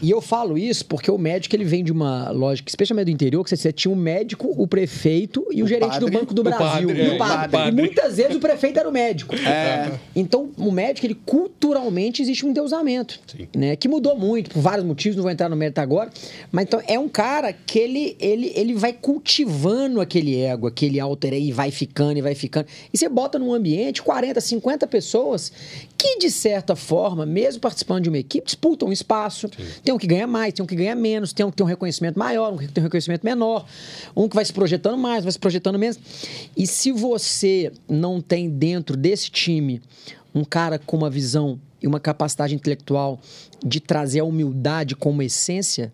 [0.01, 3.43] E eu falo isso porque o médico ele vem de uma lógica, especialmente do interior,
[3.43, 6.41] que você, tinha o médico, o prefeito e o, O gerente do padre, Banco do
[6.41, 6.87] o Brasil.
[6.87, 7.49] padre, e é, o padre.
[7.49, 7.69] padre.
[7.69, 9.35] E muitas vezes o prefeito era o médico.
[9.35, 9.91] É.
[10.15, 13.19] Então, o médico, ele culturalmente existe um endeusamento.
[13.27, 13.47] Sim.
[13.55, 13.75] Né?
[13.75, 16.09] Que mudou muito, por vários motivos, não vou entrar no mérito agora.
[16.51, 21.33] Mas então, é um cara que ele, ele, ele vai cultivando aquele ego, aquele alter
[21.33, 22.67] aí, e vai ficando e vai ficando.
[22.93, 25.51] E você bota num ambiente 40, 50 pessoas
[25.97, 29.49] que, de certa forma, mesmo participando de uma equipe, disputam um espaço.
[29.83, 31.69] Tem um que ganha mais, tem um que ganha menos, tem um que tem um
[31.69, 33.65] reconhecimento maior, um que tem um reconhecimento menor,
[34.15, 35.99] um que vai se projetando mais, vai se projetando menos.
[36.55, 39.81] E se você não tem dentro desse time
[40.33, 43.19] um cara com uma visão e uma capacidade intelectual
[43.63, 45.93] de trazer a humildade como essência,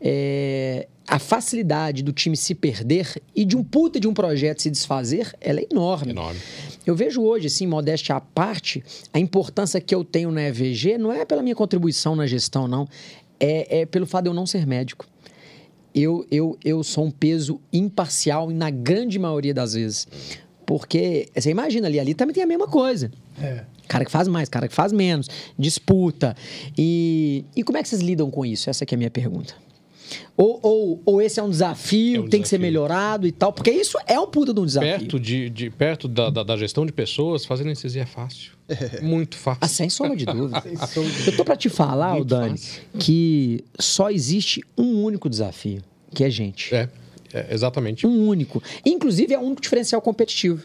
[0.00, 4.70] é, a facilidade do time se perder e de um puta de um projeto se
[4.70, 6.10] desfazer, ela é enorme.
[6.10, 6.40] Enorme.
[6.84, 8.82] eu vejo hoje, assim, modéstia à parte,
[9.12, 12.88] a importância que eu tenho na EVG não é pela minha contribuição na gestão, não.
[13.38, 15.06] É, é pelo fato de eu não ser médico.
[15.94, 20.06] Eu, eu, eu sou um peso imparcial na grande maioria das vezes.
[20.66, 23.10] Porque, você imagina ali, ali também tem a mesma coisa.
[23.40, 23.64] É.
[23.86, 26.36] Cara que faz mais, cara que faz menos, disputa.
[26.76, 28.68] E, e como é que vocês lidam com isso?
[28.68, 29.54] Essa que é a minha pergunta.
[30.36, 32.72] Ou, ou, ou esse é um desafio, É um tem que ser desafio.
[32.72, 34.90] melhorado e tal, porque isso é um puta de um desafio.
[34.98, 38.52] Perto, de, de- perto da, da, da gestão de pessoas, fazer anestesia é fácil.
[39.02, 39.60] Muito fácil.
[39.62, 40.62] Ah, sem sombra de dúvida.
[41.26, 42.82] Eu tô pra te falar, Muito Dani, fácil.
[42.98, 45.82] que só existe um único desafio,
[46.14, 46.74] que é gente.
[46.74, 46.88] É,
[47.32, 48.06] é, exatamente.
[48.06, 48.62] Um único.
[48.84, 50.62] Inclusive, é o único diferencial competitivo.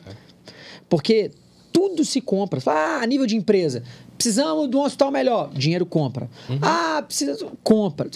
[0.89, 1.32] Porque
[1.72, 2.60] tudo se compra.
[2.60, 3.84] Você fala, Ah, a nível de empresa,
[4.24, 5.49] precisamos de um hospital melhor.
[5.53, 6.30] Dinheiro compra.
[6.49, 6.59] Uhum.
[6.61, 7.47] Ah, precisa.
[7.63, 8.09] Compra.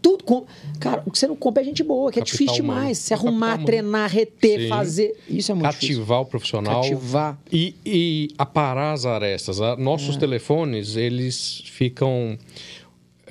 [0.00, 0.52] Tudo compra.
[0.80, 2.80] Cara, o que você não compra é gente boa, que é Capital difícil humano.
[2.80, 2.98] demais.
[2.98, 3.64] Se Capital arrumar, humano.
[3.66, 4.68] treinar, reter, Sim.
[4.68, 5.16] fazer.
[5.28, 5.96] Isso é muito difícil.
[5.98, 6.80] Cativar o profissional.
[6.82, 7.38] Cativar.
[7.52, 9.60] E, e aparar as arestas.
[9.60, 9.76] A- É.
[9.76, 12.36] Nossos telefones, eles ficam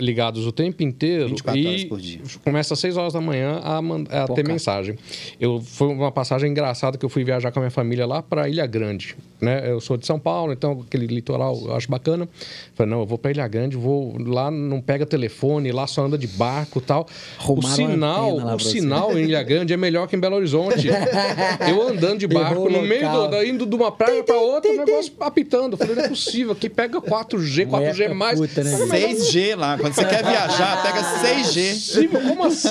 [0.01, 2.19] ligados o tempo inteiro 24 e horas por dia.
[2.43, 3.79] começa às 6 horas da manhã a,
[4.23, 4.97] a ter mensagem.
[5.39, 8.49] Eu, foi uma passagem engraçada que eu fui viajar com a minha família lá para
[8.49, 9.15] Ilha Grande.
[9.39, 9.71] Né?
[9.71, 12.27] Eu sou de São Paulo, então aquele litoral eu acho bacana.
[12.75, 16.17] Falei, não, eu vou para Ilha Grande, vou lá, não pega telefone, lá só anda
[16.17, 17.07] de barco e tal.
[17.39, 20.87] Arrumaram o sinal, o sinal em Ilha Grande é melhor que em Belo Horizonte.
[21.67, 24.71] eu andando de barco Errou no meio do, da- indo de uma praia para outra,
[24.71, 25.73] o negócio apitando.
[25.73, 28.39] Eu falei, não é possível, aqui pega 4G, 4G Mueca mais.
[28.39, 28.77] puta, né?
[28.77, 29.77] Mas, mas, 6G lá.
[29.77, 31.73] Quando você quer viajar, pega 6G.
[31.73, 32.69] possível, como assim?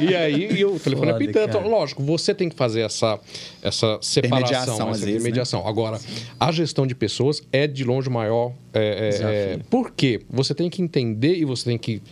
[0.00, 1.52] E aí e o telefone Foda, apitando.
[1.52, 1.66] cara.
[1.66, 3.18] Lógico, você tem que fazer essa,
[3.62, 5.10] essa separação, essa vezes, né?
[5.12, 5.66] intermediação.
[5.66, 5.98] Agora,
[6.38, 8.52] a gestão de pessoas é de longe o maior.
[8.72, 10.20] É, é, é, por quê?
[10.30, 12.02] Você tem que entender e você tem que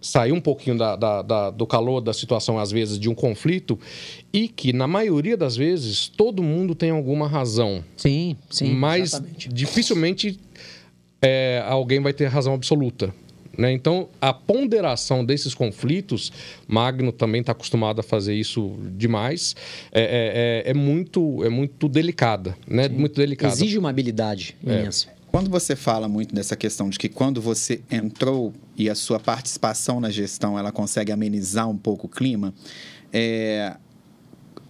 [0.00, 3.78] sair um pouquinho da, da- da- do calor da situação, às vezes, de um conflito,
[4.32, 7.84] e que, na maioria das vezes, todo mundo tem alguma razão.
[7.98, 8.72] Sim, sim.
[8.72, 9.48] mas exatamente.
[9.50, 10.40] dificilmente
[11.20, 13.12] é, alguém vai ter razão absoluta.
[13.56, 13.72] Né?
[13.72, 16.32] Então, a ponderação desses conflitos,
[16.66, 19.54] Magno também está acostumado a fazer isso demais,
[19.92, 20.00] é,
[20.64, 22.56] é- é- é muito, é muito delicada.
[22.66, 22.88] Né?
[22.88, 23.52] Muito delicada.
[23.52, 24.80] Exige uma habilidade É.
[24.80, 25.08] imensa.
[25.30, 30.00] Quando você fala muito dessa questão de que quando você entrou e a sua participação
[30.00, 32.52] na gestão ela consegue amenizar um pouco o clima,
[33.12, 33.76] é,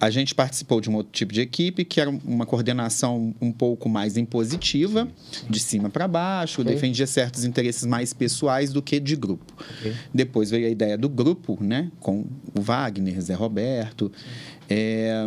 [0.01, 3.87] a gente participou de um outro tipo de equipe que era uma coordenação um pouco
[3.87, 5.07] mais impositiva,
[5.47, 6.73] de cima para baixo, Ok.
[6.73, 9.53] defendia certos interesses mais pessoais do que de grupo.
[10.11, 12.25] Depois veio a ideia do grupo, né, com
[12.57, 14.11] o Wagner, Zé Roberto,
[14.67, 15.23] é,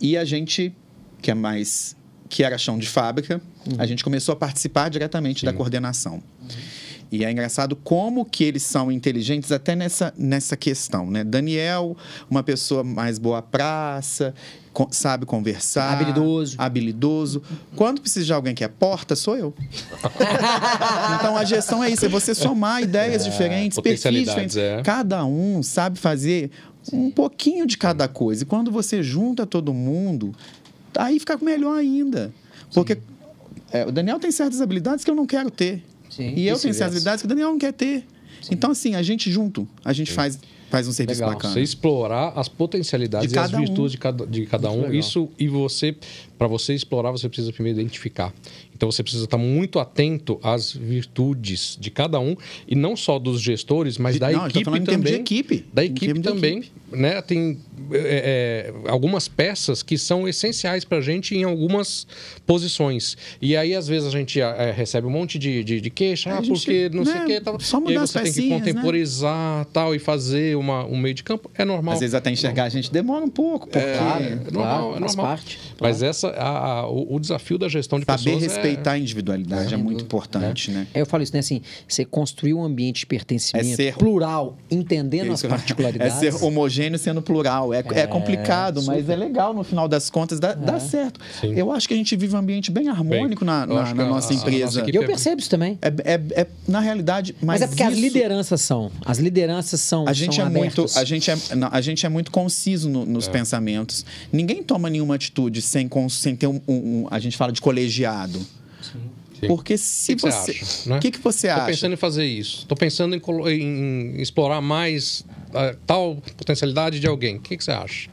[0.00, 0.74] e a gente
[1.20, 1.94] que é mais
[2.28, 3.40] que era chão de fábrica,
[3.76, 6.22] a gente começou a participar diretamente da coordenação.
[7.10, 11.24] E é engraçado como que eles são inteligentes até nessa, nessa questão, né?
[11.24, 11.96] Daniel,
[12.30, 14.34] uma pessoa mais boa praça,
[14.90, 15.92] sabe conversar.
[15.94, 16.54] Habilidoso.
[16.58, 17.42] Habilidoso.
[17.74, 19.54] Quando precisa de alguém que é porta, sou eu.
[21.18, 24.56] então a gestão é isso, é você somar ideias diferentes, perfis diferentes.
[24.56, 24.82] é.
[24.82, 26.50] Cada um sabe fazer
[26.92, 28.42] um pouquinho de cada coisa.
[28.42, 30.34] E quando você junta todo mundo,
[30.96, 32.32] aí fica melhor ainda.
[32.72, 32.98] Porque
[33.72, 35.82] é, o Daniel tem certas habilidades que eu não quero ter.
[36.18, 38.04] Sim, e eu tenho certas habilidades que o Daniel não quer ter.
[38.50, 40.38] Então, assim, a gente junto, a gente faz,
[40.70, 41.34] faz um serviço Legal.
[41.34, 41.54] bacana.
[41.54, 43.66] Você explorar as potencialidades De e as cada um.
[43.66, 44.82] virtudes de cada, de cada um.
[44.82, 44.94] legal.
[44.94, 45.96] Isso, e você,
[46.36, 48.32] para você explorar, você precisa primeiro identificar.
[48.78, 53.40] Então você precisa estar muito atento às virtudes de cada um, e não só dos
[53.42, 55.14] gestores, mas De- da não, equipe termos de também.
[55.14, 55.66] equipe.
[55.74, 56.58] Da equipe também.
[56.58, 56.72] equipe.
[56.92, 57.20] Né?
[57.20, 57.58] Tem
[57.92, 62.06] é, é, algumas peças que são essenciais para a gente em algumas
[62.46, 63.16] posições.
[63.42, 66.36] E aí, às vezes, a gente é, recebe um monte de, de, de queixa, ah,
[66.42, 67.40] gente, porque não sei né, o que.
[67.40, 67.60] Tal.
[67.60, 68.58] só e aí mudar as você tem que né?
[68.58, 71.50] contemporizar tal, e fazer uma, um meio de campo.
[71.54, 71.94] É normal.
[71.94, 75.00] Às vezes até enxergar a gente demora um pouco, porque Claro, É claro, normal, é
[75.00, 75.36] faz normal.
[75.36, 75.58] parte.
[75.80, 78.94] Mas essa, a- a- o, o desafio da gestão de saber pessoas respeitar é...
[78.94, 80.86] a individualidade é, muito importante, né?
[80.94, 81.38] É, eu falo isso, né?
[81.40, 86.22] Assim, você construir um ambiente de pertencimento É ser- plural, entendendo as Isso, particularidades.
[86.22, 87.72] É ser homogêneo sendo plural.
[87.74, 91.20] É, é complicado, mas é legal, no final das contas, dá, dá certo.
[91.40, 91.52] Sim.
[91.54, 94.00] Eu acho que a gente vive um ambiente bem harmônico na, eu na- na que
[94.00, 94.64] a- nossa a- a empresa.
[94.64, 95.78] nossa E equipe eu percebo isso também.
[95.82, 98.90] É, é- é- na realidade, mas, Mas, é porque as isso- lideranças são.
[99.04, 100.06] As lideranças são.
[100.08, 103.04] A gente, são é muito, a, gente é, não, a gente é muito conciso no-
[103.06, 104.04] nos pensamentos.
[104.32, 108.40] Ninguém toma nenhuma atitude sem, sem ter um, um- um- A gente fala de colegiado.
[108.82, 109.46] Sim.
[109.46, 110.88] Porque se O que que você.
[110.88, 110.96] né?
[110.96, 111.70] O que, que você Estou acha?
[111.72, 112.58] pensando em fazer isso.
[112.62, 115.24] Estou pensando em, colo- em- explorar mais
[115.54, 117.36] ah, tal potencialidade de alguém.
[117.36, 118.10] O que, que você acha?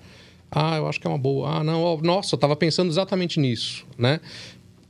[0.52, 1.50] Ah, eu acho que é uma boa.
[1.60, 1.98] Ah, não.
[1.98, 4.20] Nossa, eu estava pensando exatamente nisso, né?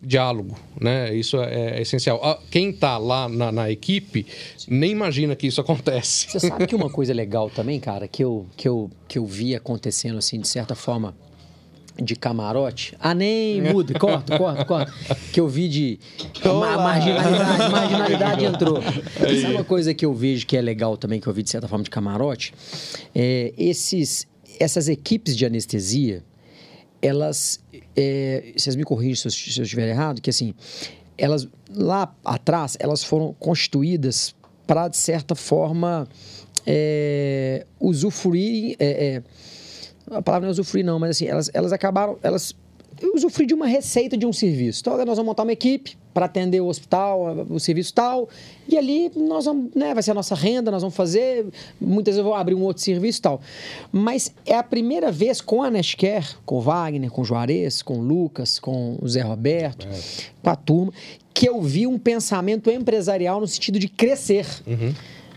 [0.04, 1.16] Diálogo, né?
[1.16, 2.20] Isso é, é essencial.
[2.24, 4.26] Ah, Quem está lá na, na equipe
[4.68, 6.28] nem imagina que isso acontece.
[6.30, 9.56] Você sabe que uma coisa legal também, cara, que eu, que eu, que eu vi
[9.56, 11.16] acontecendo, assim, de certa forma,
[12.02, 12.96] de camarote.
[13.00, 14.94] Ah, nem muda, corta, corta, corta.
[15.32, 16.00] Que eu vi de.
[16.44, 18.82] Ma marginalidade, marginalidade entrou.
[18.82, 21.68] Sabe uma coisa que eu vejo que é legal também, que eu vi de certa
[21.68, 22.54] forma de camarote?
[23.14, 24.28] É, esses,
[24.60, 26.24] essas equipes de anestesia,
[27.02, 27.60] elas.
[27.96, 30.54] É, vocês me corrigem se eu, se eu estiver errado, que assim,
[31.18, 34.36] elas lá atrás, elas foram constituídas
[34.68, 36.08] para, de certa forma,
[36.66, 38.76] é, usufruir.
[38.80, 39.24] É, é,
[40.10, 42.18] a palavra não é usufruir, não, mas assim, elas, elas acabaram.
[42.22, 42.56] Elas
[43.14, 44.82] usufruir de uma receita de um serviço.
[44.82, 48.30] Então, nós vamos montar uma equipe para atender o hospital, o serviço tal,
[48.70, 51.46] e ali nós vamos, né, vai ser a nossa renda, nós vamos fazer,
[51.80, 53.42] muitas vezes eu vou abrir um outro serviço tal.
[53.92, 57.98] Mas é a primeira vez com a Nestcare, com o Wagner, com o Juarez, com
[57.98, 60.00] o Lucas, com o Zé Roberto, é.
[60.42, 60.94] com a turma,
[61.34, 64.46] que eu vi um pensamento empresarial no sentido de crescer.
[64.66, 64.94] Uhum.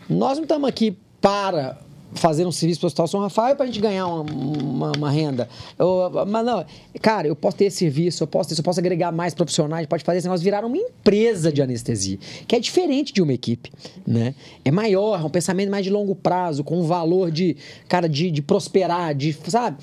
[0.08, 1.76] Nós não estamos aqui para
[2.14, 5.10] fazer um serviço para o Hospital São Rafael para a gente ganhar uma, uma, uma
[5.10, 5.48] renda.
[5.78, 6.64] Eu, mas não,
[7.00, 10.04] cara, eu posso ter esse serviço, eu posso, ter, eu posso agregar mais profissionais, pode
[10.04, 13.70] fazer esse negócio virar uma empresa de anestesia, que é diferente de uma equipe,
[14.06, 14.34] né?
[14.64, 17.56] É maior, é um pensamento mais de longo prazo, com um valor de,
[17.88, 19.78] cara, de, de prosperar, de, sabe?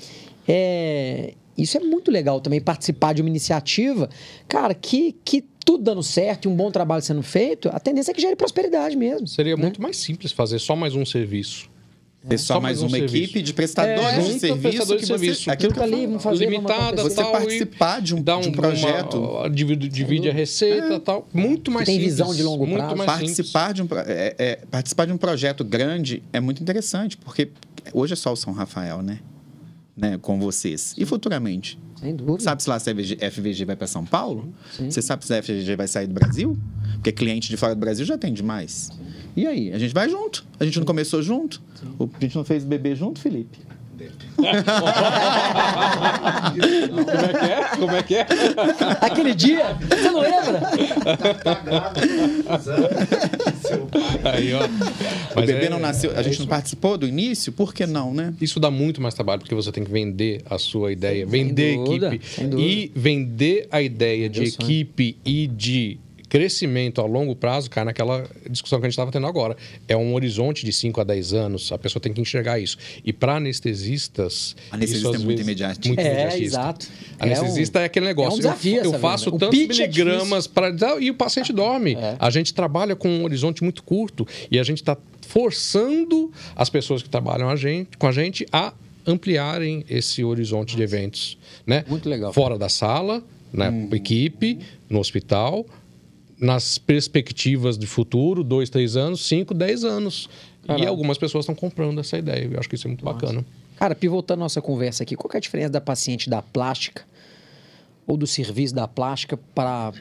[0.48, 4.08] É, isso é muito legal também, participar de uma iniciativa,
[4.48, 8.14] cara, que, que tudo dando certo e um bom trabalho sendo feito, a tendência é
[8.14, 9.26] que gere prosperidade mesmo.
[9.26, 9.62] Seria né?
[9.62, 11.75] muito mais simples fazer só mais um serviço
[12.28, 13.24] ter só, só mais, mais um uma serviço.
[13.24, 14.62] equipe de prestadores é, de serviço.
[14.62, 15.42] Prestadores de serviço.
[15.44, 18.52] Você, aquilo que ali, vamos fazer, limitada, você tal, participar de um, um, de um
[18.52, 19.18] projeto.
[19.18, 20.98] Uma, divide, divide a receita é.
[20.98, 21.28] tal.
[21.32, 22.14] Muito mais tem simples.
[22.14, 22.96] visão de longo prazo.
[23.04, 27.50] participar, de um, é, é, participar de um projeto grande é muito interessante, porque
[27.92, 29.20] hoje é só o São Rafael, né?
[29.96, 30.18] né?
[30.20, 30.94] Com vocês.
[30.98, 31.78] E futuramente?
[31.98, 32.40] Sem dúvida.
[32.40, 34.52] Sabe se lá se a FVG vai para São Paulo?
[34.76, 34.90] Sim.
[34.90, 36.58] Você sabe se a FVG vai sair do Brasil?
[36.94, 38.90] Porque cliente de fora do Brasil já tem demais.
[38.92, 39.05] Sim.
[39.36, 39.72] E aí?
[39.72, 40.44] A gente vai junto.
[40.58, 41.60] A gente não começou junto?
[41.78, 41.94] Sim.
[42.00, 43.58] A gente não fez bebê junto, Felipe?
[44.36, 44.62] Como é
[47.32, 47.64] que é?
[47.78, 48.26] Como é que é?
[49.00, 50.60] Aquele dia, você não lembra?
[54.24, 54.60] Aí, ó.
[55.34, 58.12] Mas o bebê é, não nasceu, a gente não participou do início, por que não,
[58.12, 58.34] né?
[58.40, 61.82] Isso dá muito mais trabalho, porque você tem que vender a sua ideia, vender a
[61.82, 62.20] equipe
[62.58, 65.98] e vender a ideia de equipe e de
[66.28, 69.56] crescimento a longo prazo cai naquela discussão que a gente estava tendo agora.
[69.86, 72.76] É um horizonte de 5 a 10 anos, a pessoa tem que enxergar isso.
[73.04, 74.56] E para anestesistas.
[74.70, 75.88] Anestesista isso, é muito imediatista.
[75.88, 76.44] Muito é, imediatista.
[76.44, 76.86] exato.
[77.18, 78.32] Anestesista é, um, é aquele negócio.
[78.32, 81.00] É um desafio, eu, eu faço tantos é miligramas é para.
[81.00, 81.94] E o paciente dorme.
[81.94, 82.16] É.
[82.18, 84.96] A gente trabalha com um horizonte muito curto e a gente está
[85.26, 88.72] forçando as pessoas que trabalham a gente, com a gente a
[89.06, 91.38] ampliarem esse horizonte de eventos.
[91.66, 91.84] Né?
[91.88, 92.32] Muito legal.
[92.32, 93.22] Fora da sala,
[93.52, 93.88] na né?
[93.90, 93.94] Hum.
[93.94, 94.58] equipe,
[94.88, 95.64] no hospital,
[96.38, 100.28] nas perspectivas de futuro, dois, três anos, cinco, dez anos.
[100.66, 100.84] Caralho.
[100.84, 102.48] E algumas pessoas estão comprando essa ideia.
[102.52, 103.18] Eu acho que isso é muito Nossa.
[103.18, 103.44] bacana.
[103.76, 107.04] Cara, pivotando nossa conversa aqui, qual é a diferença da paciente da plástica
[108.06, 109.92] ou do serviço da plástica para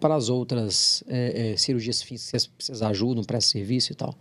[0.00, 2.30] para as outras é, é, cirurgias físicas?
[2.30, 4.14] Vocês, vocês ajudam para esse serviço e tal?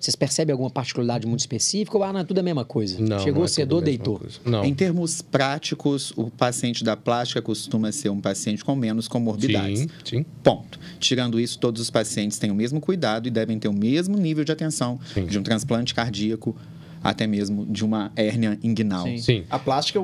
[0.00, 2.98] Vocês percebem alguma particularidade muito específica ou ah, não, é tudo a mesma coisa?
[2.98, 4.20] Não, Chegou, não é cedou, deitou.
[4.44, 4.64] Não.
[4.64, 9.80] Em termos práticos, o paciente da plástica costuma ser um paciente com menos comorbidades.
[9.80, 10.26] Sim, sim.
[10.42, 10.80] Ponto.
[10.98, 14.42] Tirando isso, todos os pacientes têm o mesmo cuidado e devem ter o mesmo nível
[14.42, 15.26] de atenção sim.
[15.26, 16.56] de um transplante cardíaco
[17.02, 19.04] até mesmo de uma hérnia inguinal.
[19.04, 19.18] Sim.
[19.18, 19.44] Sim.
[19.50, 20.00] A plástica,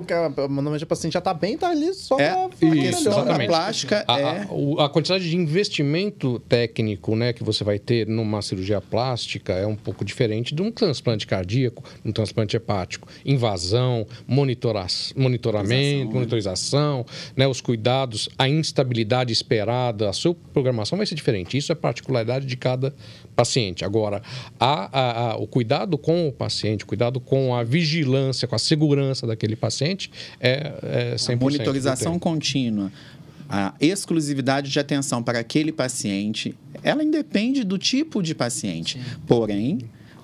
[0.49, 3.45] normalmente o paciente já está bem, está ali só é, pra isso, exatamente.
[3.45, 4.49] A plástica a, é...
[4.79, 9.67] A, a, quantidade de investimento técnico né, que você vai ter numa cirurgia plástica é
[9.67, 13.09] um pouco diferente de um transplante cardíaco, um transplante hepático.
[13.25, 14.77] Invasão, monitora
[15.17, 17.05] monitoramento, monitorização,
[17.37, 21.57] né, os cuidados, a instabilidade esperada, a sua programação vai ser diferente.
[21.57, 22.95] Isso é particularidade de cada
[23.35, 23.85] paciente.
[23.85, 24.23] Agora,
[24.59, 29.27] a, a, o cuidado com o paciente, o cuidado com a vigilância, com a segurança
[29.27, 30.11] daquele paciente
[30.41, 31.33] é, é 100%.
[31.33, 32.93] A monitorização contínua,
[33.49, 38.99] a exclusividade de atenção para aquele paciente, ela independe do tipo de paciente.
[38.99, 39.21] Sim.
[39.27, 39.79] Porém,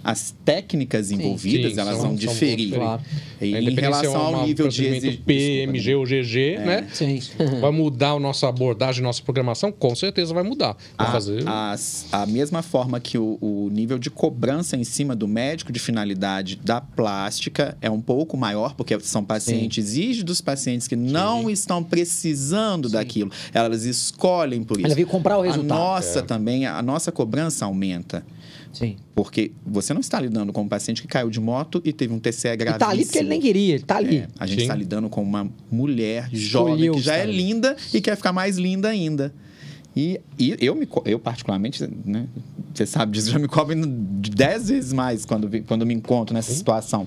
[0.04, 2.74] as técnicas envolvidas, sim, elas são, vão diferir.
[2.74, 3.02] Claro.
[3.40, 5.20] E, em relação ao nível de exigência...
[5.24, 6.64] PMG ou GG, é.
[6.64, 6.88] né?
[6.92, 7.20] Sim.
[7.60, 9.70] Vai mudar a nossa abordagem, nossa programação?
[9.70, 10.76] Com certeza vai mudar.
[10.96, 11.44] Vai a, fazer...
[11.46, 11.76] a,
[12.12, 16.56] a mesma forma que o, o, nível de cobrança em cima do médico de finalidade
[16.56, 19.90] da plástica é um pouco maior, porque são pacientes, sim.
[19.90, 22.94] exige dos pacientes que não estão precisando sim.
[22.94, 23.30] daquilo.
[23.52, 24.86] Elas escolhem por isso.
[24.86, 25.72] Ela veio comprar o resultado.
[25.72, 26.22] A nossa é.
[26.22, 28.24] também, a nossa cobrança aumenta.
[28.72, 28.96] Sim.
[29.14, 32.18] Porque você não está lidando com um paciente que caiu de moto e teve um
[32.18, 32.74] TCE gravíssimo.
[32.74, 34.18] Está ali porque ele nem queria, ele está ali.
[34.18, 38.16] É, a gente está lidando com uma mulher jovem que já é linda e quer
[38.16, 39.32] ficar mais linda ainda.
[39.94, 42.26] E, e eu, me, eu, particularmente, né,
[42.72, 47.06] você sabe disso, já me cobro dez vezes mais quando, quando me encontro nessa situação.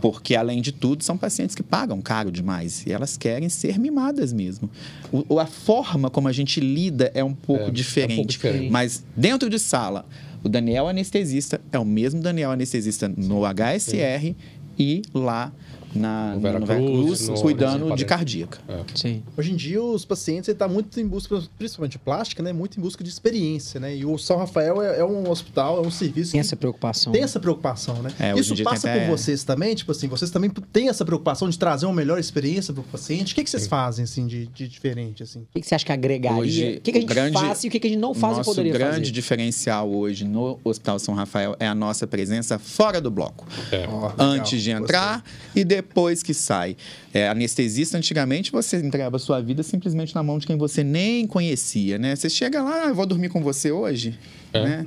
[0.00, 4.32] Porque, além de tudo, são pacientes que pagam caro demais e elas querem ser mimadas
[4.32, 4.68] mesmo.
[5.12, 8.30] O, a forma como a gente lida é um pouco, É, é um diferente, pouco
[8.30, 8.70] diferente.
[8.70, 10.04] Mas dentro de sala,
[10.42, 14.34] o Daniel anestesista é o mesmo Daniel anestesista no HSR
[14.78, 15.52] e lá
[15.94, 18.58] na, No no Veracruz, Veracruz, no- cuidando de cardíaca.
[18.94, 19.22] Sim.
[19.36, 22.52] Hoje em dia, os pacientes estão muito em busca, principalmente de plástica, né?
[22.52, 23.96] Muito em busca de experiência, né?
[23.96, 27.12] E o São Rafael é, é um hospital, é um serviço Tem que essa preocupação.
[27.12, 28.10] tem essa preocupação, né?
[28.18, 29.74] É, Isso passa até- por vocês também?
[29.74, 33.32] Tipo assim, vocês também têm essa preocupação de trazer uma melhor experiência para o paciente?
[33.32, 35.40] O que, que vocês fazem, assim, de, de diferente, assim?
[35.40, 36.38] O que que você acha que agregaria?
[36.38, 38.14] Hoje, o que, que a gente o grande- faz e o que, a gente não
[38.14, 39.10] faz e Nosso poderia grande fazer?
[39.10, 43.46] diferencial hoje no Hospital São Rafael é a nossa presença fora do bloco.
[43.70, 43.78] É.
[43.78, 44.84] Legal, Antes de gostei.
[44.84, 45.24] entrar
[45.54, 45.81] e depois
[46.24, 46.76] que sai.
[47.12, 51.98] É, anestesista, antigamente, você entregava sua vida simplesmente na mão de quem você nem conhecia,
[51.98, 52.14] né?
[52.16, 54.18] Você chega lá, ah, eu vou dormir com você hoje,
[54.52, 54.62] É.
[54.64, 54.86] né?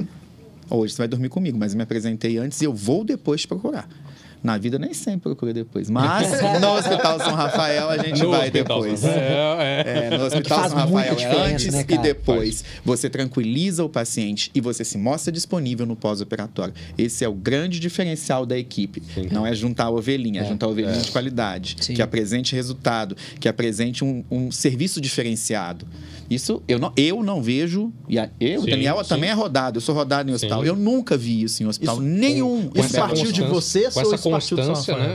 [0.69, 3.47] Hoje você vai dormir comigo, mas eu me apresentei antes e eu vou depois te
[3.47, 3.87] procurar.
[4.45, 6.29] Na vida nem sempre procura depois, mas
[6.61, 9.03] no Hospital São Rafael a gente No vai depois.
[9.03, 9.07] É,
[9.59, 10.09] é.
[10.13, 12.63] É, no Hospital faz São Rafael é antes né, e depois.
[12.85, 16.75] Você tranquiliza o paciente e você se mostra disponível no pós-operatório.
[16.95, 19.01] Esse é o grande diferencial da equipe.
[19.31, 21.95] Não é juntar a ovelhinha, é, juntar a ovelhinha de qualidade, Sim.
[21.95, 25.87] que apresente resultado, que apresente um, um serviço diferenciado.
[26.29, 27.91] Isso eu não, eu não vejo.
[28.09, 29.09] E a, eu, Sim, Daniel, sim.
[29.09, 29.77] também é rodado.
[29.77, 30.61] Eu sou rodado em hospital.
[30.61, 30.67] Sim.
[30.67, 32.69] Eu nunca vi isso em hospital Isso- nenhum.
[32.69, 35.05] Com Isso partiu de vocês com ou essa isso partiu constância, né?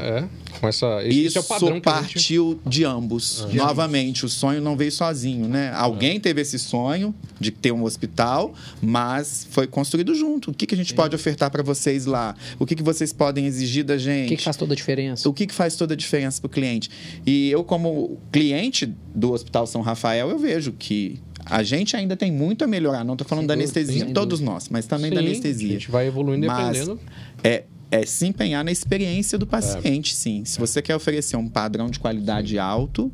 [0.53, 0.59] É.
[0.61, 2.13] Com essa, esse Isso é o padrão que a gente...
[2.13, 3.47] partiu de ambos.
[3.53, 5.73] Novamente, o sonho não veio sozinho, né?
[5.75, 8.53] Alguém teve esse sonho de ter um hospital,
[8.83, 10.51] mas foi construído junto.
[10.51, 12.35] O que, que a gente pode ofertar para vocês lá?
[12.59, 14.29] O que, que vocês podem exigir da O gente?
[14.29, 15.29] que, que faz toda a diferença?
[15.29, 16.91] O que, que faz toda a diferença para o cliente?
[17.27, 22.31] E eu, como cliente do Hospital São Rafael, eu vejo que a gente ainda tem
[22.31, 23.03] muito a melhorar.
[23.05, 25.69] Não estou falando Sem da anestesia, sem todos nós, mas também da Sim, anestesia.
[25.69, 27.01] A gente vai evoluindo e Mas aprendendo.
[27.43, 30.45] É, é se empenhar na experiência do paciente, sim.
[30.45, 33.11] Se você quer oferecer um padrão de qualidade alto,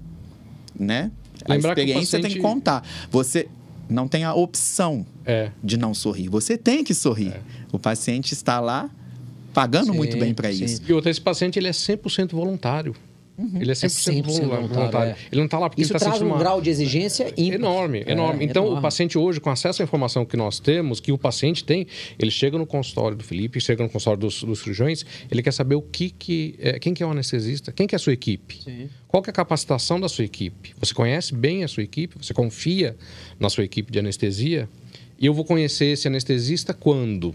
[0.79, 1.11] né?
[1.49, 2.87] Lembrar a que o experiência tem paciente- que contar.
[3.11, 3.49] Você
[3.89, 5.51] não tem a opção É.
[5.63, 6.29] de não sorrir.
[6.29, 7.35] Você tem que sorrir.
[7.73, 8.91] O paciente está lá
[9.55, 10.65] pagando Sim, muito bem para sim.
[10.65, 10.83] isso.
[10.87, 12.95] E outra, esse paciente ele é 100% voluntário.
[13.39, 14.69] Ele é 100%, 100% voluntário.
[14.69, 15.17] voluntário, é.
[15.31, 16.39] Ele não está lá porque Isso ele está sentindo um uma...
[16.39, 17.55] grau de exigência ímpar.
[17.55, 18.45] Enorme, É, enorme.
[18.45, 18.79] Então, enorme.
[18.79, 21.87] o paciente hoje, com acesso à informação que nós temos, que o paciente tem,
[22.19, 25.75] ele chega no consultório do Felipe, chega no consultório dos, dos cirurgiões, ele quer saber
[25.75, 26.55] o que que...
[26.59, 27.73] É, quem que é o anestesista?
[27.73, 28.63] Quem que é a sua equipe?
[28.63, 28.89] Sim.
[29.07, 30.75] Qual que é a capacitação da sua equipe?
[30.79, 32.17] Você conhece bem a sua equipe?
[32.21, 32.97] Você confia
[33.39, 34.69] na sua equipe de anestesia?
[35.19, 37.35] E eu vou conhecer esse anestesista quando?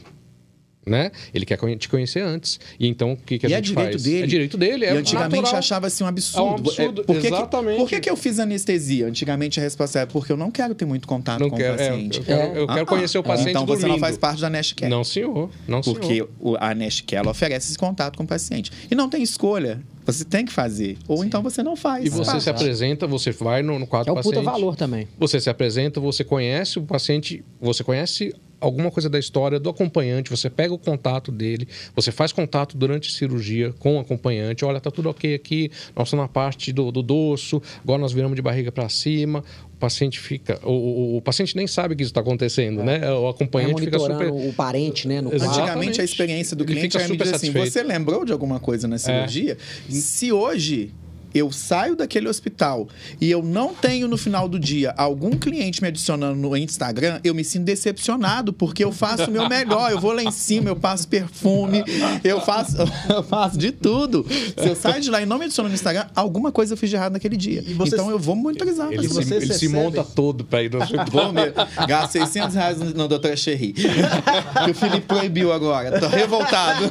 [0.83, 1.11] Né?
[1.31, 2.59] Ele quer te conhecer antes.
[2.79, 4.03] E então, o que, que a E é gente direito faz?
[4.03, 4.23] dele.
[4.23, 5.59] É direito dele, é e antigamente natural.
[5.59, 6.39] achava-se um absurdo.
[6.47, 7.77] É um absurdo, por que que- exatamente.
[7.77, 9.05] por que, que eu fiz anestesia?
[9.05, 11.79] Antigamente a resposta era porque eu não quero ter muito contato Não com quero, o
[11.81, 12.17] é, paciente.
[12.17, 13.91] eu quero, eu quero Ah, conhecer o paciente Então você dormindo.
[13.91, 14.89] não faz parte da Nest Care.
[14.89, 15.51] Não, senhor.
[15.67, 16.29] Não, Porque senhor.
[16.39, 18.71] o- a Nest ela oferece esse contato com o paciente.
[18.89, 19.79] E não tem escolha.
[20.03, 20.97] Você tem que fazer.
[21.07, 22.03] Ou então você não faz.
[22.05, 22.43] E você Faz.
[22.43, 24.51] se apresenta, você vai no, no quadro É do o puta paciente.
[24.51, 25.07] valor também.
[25.19, 30.29] Você se apresenta, você conhece o paciente, você conhece alguma coisa da história do acompanhante,
[30.29, 34.63] você pega o contato dele, você faz contato durante a cirurgia com o acompanhante.
[34.63, 38.35] Olha, tá tudo ok aqui, nós estamos na parte do, do dorso, agora nós viramos
[38.35, 39.43] de barriga para cima.
[39.73, 40.59] O paciente fica.
[40.63, 42.99] O, o- o paciente nem sabe que isso está acontecendo, né?
[43.13, 44.49] O É acompanhante fica monitorando super.
[44.49, 45.17] o parente, né?
[45.17, 49.57] Antigamente a experiência do Ele cliente era assim: você lembrou de alguma coisa na cirurgia?
[49.89, 50.91] Se hoje
[51.33, 52.87] eu saio daquele hospital
[53.19, 57.33] e eu não tenho no final do dia algum cliente me adicionando no Instagram, eu
[57.33, 59.91] me sinto decepcionado porque eu faço o meu melhor.
[59.91, 61.83] Eu vou lá em cima, eu passo perfume,
[62.23, 62.77] eu faço,
[63.09, 64.25] eu faço de tudo.
[64.57, 66.89] Se eu saio de lá e não me adiciono no Instagram, alguma coisa eu fiz
[66.89, 67.63] de errado naquele dia.
[67.65, 68.91] E vocês- Então eu vou monitorizar.
[68.91, 70.79] Ele, se, vocês ele se monta todo para ir no
[71.11, 71.53] Vou mesmo.
[71.87, 73.35] Gasto 600 reais no, no Dr.
[73.35, 73.73] Cherry.
[73.73, 75.99] que o Felipe proibiu agora.
[75.99, 76.85] Tô revoltado.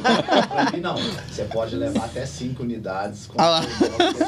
[0.81, 0.95] Não,
[1.29, 3.25] você pode levar até cinco unidades.
[3.27, 3.61] Com Ah lá.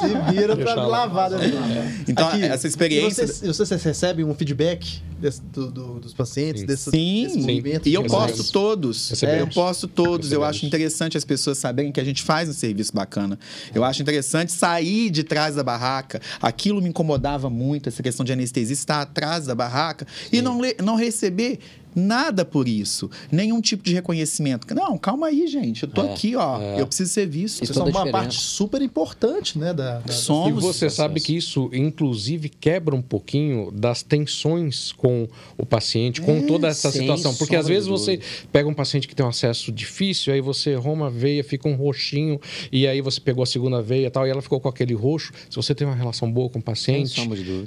[0.04, 1.32] Se vira pra lavar.
[1.32, 2.04] né?
[2.08, 6.62] Então, Aqui, essa experiência- E vocês, vocês recebem um feedback desse- do- do- dos pacientes,
[6.62, 6.68] Sim.
[6.68, 7.88] desse, Sim, desse movimento?
[7.88, 9.10] e eu posto todos.
[9.10, 9.40] Recebemos.
[9.42, 10.32] Eu posto todos.
[10.32, 13.40] Eu acho interessante as pessoas saberem que a gente faz um serviço bacana.
[13.74, 16.22] Eu acho interessante sair de trás da barraca.
[16.42, 20.96] Aquilo me incomodava muito, essa questão de anestesia, estar atrás da barraca e não, não
[20.96, 21.60] receber
[21.96, 23.10] nada por isso.
[23.32, 24.74] Nenhum tipo de reconhecimento.
[24.74, 25.84] Não, calma aí, gente.
[25.84, 26.60] Eu tô É, aqui, ó.
[26.60, 26.82] é.
[26.82, 27.58] Eu preciso ser visto.
[27.58, 28.12] Vocês Isso são uma diferença.
[28.18, 29.74] parte super importante, né?
[29.74, 30.64] Da, da- E Somos.
[30.64, 35.28] você sabe que isso, inclusive, quebra um pouquinho das tensões com
[35.58, 37.34] o paciente, com É, toda essa situação.
[37.36, 38.20] Porque às vezes você
[38.52, 41.76] pega um paciente que tem um acesso difícil, aí você roma a veia, fica um
[41.76, 42.40] roxinho,
[42.72, 45.32] e aí você pegou a segunda veia e tal, e ela ficou com aquele roxo.
[45.50, 47.22] Se você tem uma relação boa com o paciente,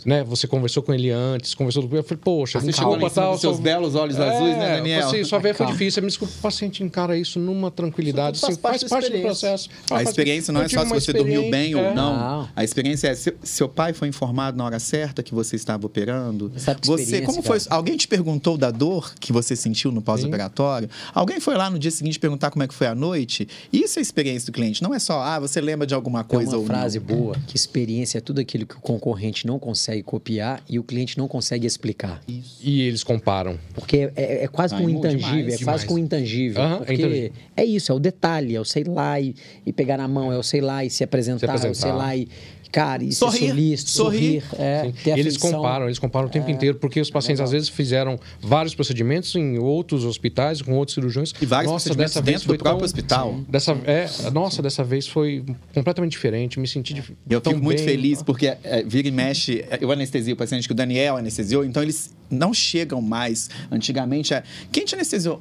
[0.04, 0.24] né?
[0.24, 3.38] Você conversou com ele antes, conversou com ele, eu falei, poxa, Você me chegou com
[3.38, 5.06] seus belos olhos olhos azuis, né, É, Daniel?
[5.08, 6.02] Assim, sua veia foi difícil.
[6.02, 8.36] Me desculpa, o paciente encara isso numa tranquilidade.
[8.36, 9.68] Isso assim, faz faz, parte do processo.
[9.86, 11.94] A Faz- experiência não é só se uma você dormiu bem ou é.
[11.94, 12.48] não.
[12.54, 16.52] A experiência é se seu pai foi informado na hora certa que você estava operando.
[16.56, 17.58] Sabe que Você, como foi?
[17.60, 17.74] cara?
[17.76, 20.88] Alguém te perguntou da dor que você sentiu no pós-operatório?
[21.14, 23.48] Alguém foi lá no dia seguinte perguntar como é que foi a noite?
[23.72, 24.82] Isso é a experiência do cliente.
[24.82, 27.06] Não é só, ah, você lembra de alguma Tem coisa uma ou frase não.
[27.06, 31.16] boa que experiência é tudo aquilo que o concorrente não consegue copiar e o cliente
[31.18, 32.20] não consegue explicar.
[32.28, 33.58] E eles comparam.
[33.74, 36.62] Porque é, é quase Ah, com um é intangível, é quase com um intangível.
[36.62, 37.32] É porque intangível.
[37.56, 39.34] é isso, é o detalhe, é o sei lá e,
[39.64, 41.90] e pegar na mão, é o sei lá e se apresentar, Se é o sei
[41.90, 41.96] apresentar.
[41.96, 42.28] lá e,
[42.76, 44.42] cara, e Sorrir, ser solícito, sorrir.
[44.42, 45.50] sorrir, é, eles afeição.
[45.52, 46.32] comparam, eles comparam o É.
[46.32, 50.94] tempo inteiro, porque os pacientes às vezes fizeram vários procedimentos em outros hospitais, com outros
[50.94, 51.32] cirurgiões.
[51.40, 53.40] E vários Nossa, procedimentos dessa vez dentro foi do próprio tão- hospital.
[53.48, 56.60] Dessa, é, nossa, dessa vez foi completamente diferente.
[56.60, 57.86] Me senti dif- Eu tão fico muito bem.
[57.86, 61.64] feliz porque é, vira e mexe, é, eu anestesio o paciente que o Daniel anestesiou,
[61.64, 63.48] então eles não chegam mais.
[63.70, 65.40] Antigamente é, quem te anestesiou?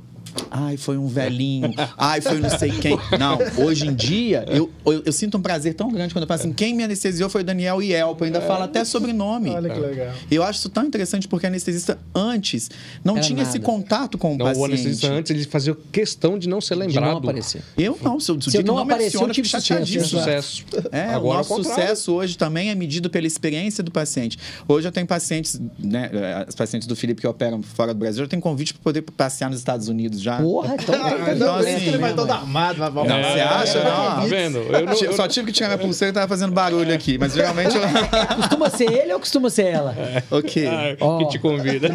[0.51, 1.73] Ai, foi um velhinho.
[1.97, 2.97] Ai, foi não sei quem.
[3.19, 6.39] Não, hoje em dia, eu, eu, eu sinto um prazer tão grande quando eu falo
[6.39, 8.23] assim: quem me anestesiou foi o Daniel Ielpo.
[8.23, 9.49] Eu ainda falo até sobrenome.
[9.49, 10.13] Olha que legal.
[10.29, 12.69] Eu acho isso tão interessante porque a anestesista antes
[13.03, 13.65] não Era tinha esse nada.
[13.65, 14.65] contato com o Não, o paciente.
[14.71, 17.11] anestesista antes ele fazia questão de não ser de lembrado.
[17.11, 17.61] não aparecer.
[17.77, 20.07] Eu não, se, eu- se o Se eu não não apareceu, menciona, eu tive sucesso,
[20.07, 20.65] sucesso.
[20.91, 24.37] É, Agora, o ao nosso sucesso hoje também é medido pela experiência do paciente.
[24.67, 26.09] Hoje eu tenho pacientes, né,
[26.47, 29.49] as pacientes do Felipe que operam fora do Brasil, eu tenho convite para poder passear
[29.49, 30.37] nos Estados Unidos já.
[30.37, 30.95] Porra, então
[31.25, 32.37] tem Então, assim, que ele vai né, todo mãe?
[32.37, 33.79] armado, vai vai- você acha?
[33.81, 34.27] Tá Não.
[34.27, 34.57] vendo?
[34.57, 37.33] Eu não- Eu só tive que tirar minha pulseira e tava fazendo barulho aqui, mas
[37.33, 37.81] geralmente eu...
[38.37, 39.95] Costuma ser ele ou costuma ser ela?
[40.31, 40.67] ok.
[40.67, 41.17] Ah, Ó.
[41.19, 41.89] que te convida.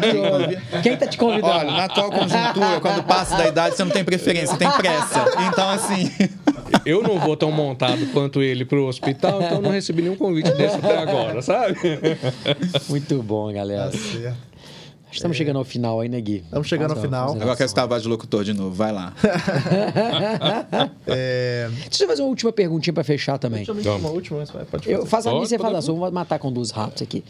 [0.81, 1.53] Quem tá te convidando?
[1.53, 5.25] Olha, na atual conjuntura, quando passa da idade, você não tem preferência, você tem pressa.
[5.49, 6.09] Então, assim...
[6.85, 10.77] Eu não vou tão montado quanto ele pro hospital, então não recebi nenhum convite desse
[10.77, 11.75] até agora, sabe?
[12.89, 13.91] Muito bom, galera.
[13.91, 14.37] Tá certo.
[15.11, 16.37] Estamos chegando ao final aí, né, Gui?
[16.37, 17.29] Estamos chegando ao Faz a- final.
[17.31, 19.13] Agora eu quero a voz de locutor de novo, vai lá.
[21.07, 21.69] É...
[21.89, 23.63] Deixa eu fazer uma última perguntinha pra fechar também.
[23.65, 25.09] Deixa eu uma última, pode Eu fazer.
[25.09, 25.95] faço a minha você sua.
[25.95, 27.23] Vamos matar com duas rápidos aqui.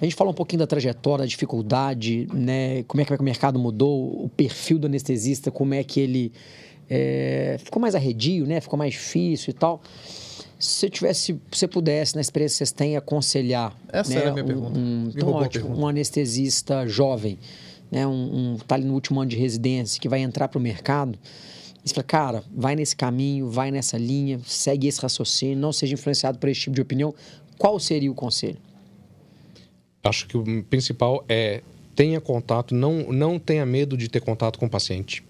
[0.00, 2.82] A gente falou um pouquinho da trajetória, da dificuldade, né?
[2.84, 6.32] Como é que o mercado mudou, o perfil do anestesista, como é que ele
[6.88, 8.60] é, ficou mais arredio, né?
[8.60, 9.80] Ficou mais difícil e tal.
[10.60, 14.30] Se você tivesse, se você pudesse, na experiência que vocês têm, aconselhar Essa né, era
[14.30, 14.78] a minha um, pergunta.
[14.78, 15.80] um, então, ótimo, pergunta.
[15.80, 17.38] um anestesista jovem,
[17.90, 18.06] né?
[18.06, 21.18] Um, um tá ali no último ano de residência, que vai entrar para o mercado.
[21.82, 25.94] E você fala, cara, vai nesse caminho, vai nessa linha, segue esse raciocínio, não seja
[25.94, 27.14] influenciado por esse tipo de opinião.
[27.56, 28.58] Qual seria o conselho?
[30.04, 31.62] Acho que o principal é
[31.94, 35.22] tenha contato, não, não tenha medo de ter contato com o paciente.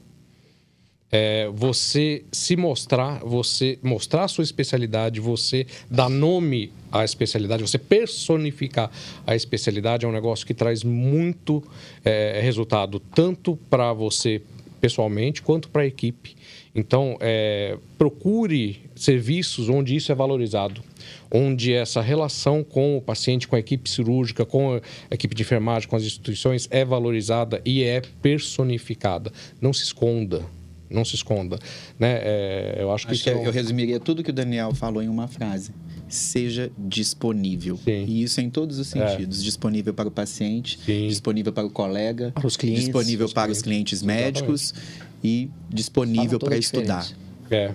[1.12, 7.78] É, você se mostrar, você mostrar a sua especialidade, você dar nome à especialidade, você
[7.78, 8.90] personificar
[9.26, 11.62] a especialidade é um negócio que traz muito
[12.04, 14.40] é, resultado, tanto para você
[14.80, 16.36] pessoalmente quanto para a equipe.
[16.74, 20.82] Então, é, procure serviços onde isso é valorizado,
[21.30, 25.88] onde essa relação com o paciente, com a equipe cirúrgica, com a equipe de enfermagem,
[25.88, 29.32] com as instituições é valorizada e é personificada.
[29.60, 30.44] Não se esconda,
[30.90, 31.58] não se esconda.
[31.98, 32.18] Né?
[32.22, 34.74] É, eu acho que Acho isso que é um- eu resumiria tudo que o Daniel
[34.74, 35.72] falou em uma frase.
[36.08, 37.76] Seja disponível.
[37.84, 38.04] Sim.
[38.06, 39.42] E isso em todos os sentidos.
[39.44, 41.06] Disponível para o paciente, Sim.
[41.06, 42.84] disponível para o colega, Para os clientes.
[42.84, 44.74] disponível Os para os clientes médicos
[45.22, 47.06] e disponível para estudar.
[47.50, 47.72] É,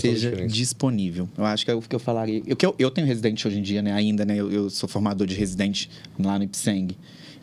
[0.00, 1.28] Seja disponível.
[1.36, 2.42] Eu acho que é o que eu falaria.
[2.46, 3.92] Eu, que eu, eu tenho residente hoje em dia, né?
[3.92, 4.36] Ainda, né?
[4.36, 5.88] Eu, eu sou formador de residente
[6.18, 6.96] lá no Ipseng.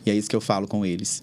[0.04, 1.22] E é isso que eu falo com eles.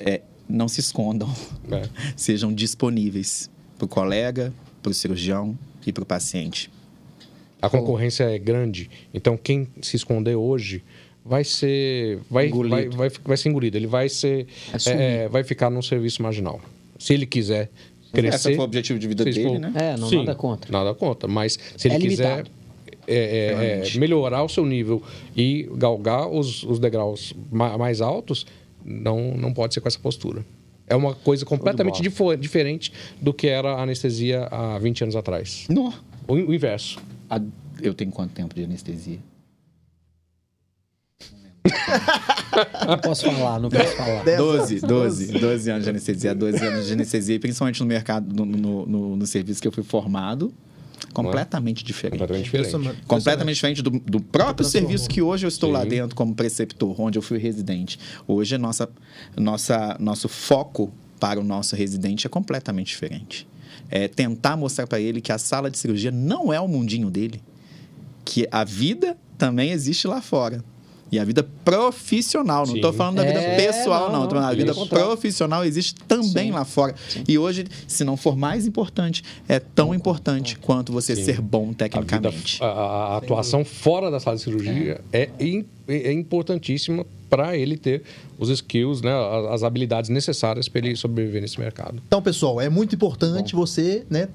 [0.00, 1.28] É, não se escondam.
[1.70, 1.82] É.
[2.16, 6.70] Sejam disponíveis para o colega, para o cirurgião e para o paciente.
[7.60, 10.84] A concorrência é grande, então quem se esconder hoje
[11.24, 12.74] vai ser vai, Engolido.
[12.76, 13.76] vai, vai, vai ser engolido.
[13.76, 15.00] Ele vai ser Vai sumir.
[15.00, 16.60] é, vai ficar num serviço marginal.
[16.98, 17.70] Se ele quiser
[18.12, 19.72] crescer, Esse foi o objetivo de vida dele, for- né?
[19.74, 20.70] É, não, Sim, nada contra.
[20.70, 22.44] Nada contra, mas se ele É quiser
[23.08, 25.02] é, é, é, melhorar o seu nível
[25.36, 28.46] e galgar os, os degraus ma- mais altos,
[28.86, 30.44] não, não pode ser com essa postura.
[30.86, 35.66] É uma coisa completamente difo- diferente do que era a anestesia há 20 anos atrás.
[35.68, 35.92] No.
[36.28, 36.98] O, o inverso.
[37.28, 37.40] A-
[37.82, 39.18] Eu tenho quanto tempo de anestesia?
[42.86, 44.24] Não posso falar, não posso falar.
[44.24, 48.86] 12, 12, 12 anos de anestesia, 12 anos de anestesia, principalmente no mercado, no, no,
[48.86, 50.52] no- no serviço que eu fui formado,
[51.16, 52.18] completamente diferente.
[52.18, 53.02] Completamente diferente.
[53.06, 55.88] Completamente diferente do, do próprio serviço que hoje eu estou lá Sim.
[55.88, 57.98] dentro como preceptor, onde eu fui residente.
[58.28, 58.88] Hoje, nossa,
[59.34, 63.48] nossa, nosso foco para o nosso residente é completamente diferente.
[63.88, 67.40] É tentar mostrar para ele que a sala de cirurgia não é o mundinho dele,
[68.24, 70.62] que a vida também existe lá fora.
[71.10, 72.76] E a vida profissional, não Sim.
[72.76, 74.20] estou falando da vida É, pessoal, não, não.
[74.22, 75.06] não, pelo vida contrário.
[75.06, 76.50] profissional existe também Sim.
[76.50, 76.94] lá fora.
[77.28, 81.24] E hoje, se não for mais importante, é tão importante quanto você Sim.
[81.24, 82.62] ser bom A, vida, tecnicamente.
[82.62, 87.76] a, a- a atuação fora da sala de cirurgia é, im- é importantíssima para ele
[87.76, 88.02] ter
[88.38, 89.12] os skills, né,
[89.52, 92.00] as, habilidades necessárias para ele sobreviver nesse mercado.
[92.06, 94.28] Então, pessoal, é muito importante você, né,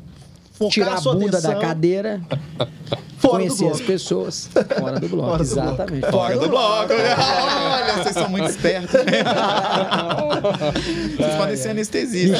[0.53, 2.22] focar Tirar a sua bunda atenção da cadeira,
[3.22, 3.86] fora do conhecer as bloco.
[3.86, 4.49] pessoas
[4.80, 5.32] fora do bloco.
[5.32, 5.72] Fora do bloco.
[5.72, 6.11] exatamente.
[6.11, 6.93] Fora do bloco.
[6.93, 8.91] Olha, vocês são muito espertos.
[11.17, 12.39] vocês podem ser anestesistas.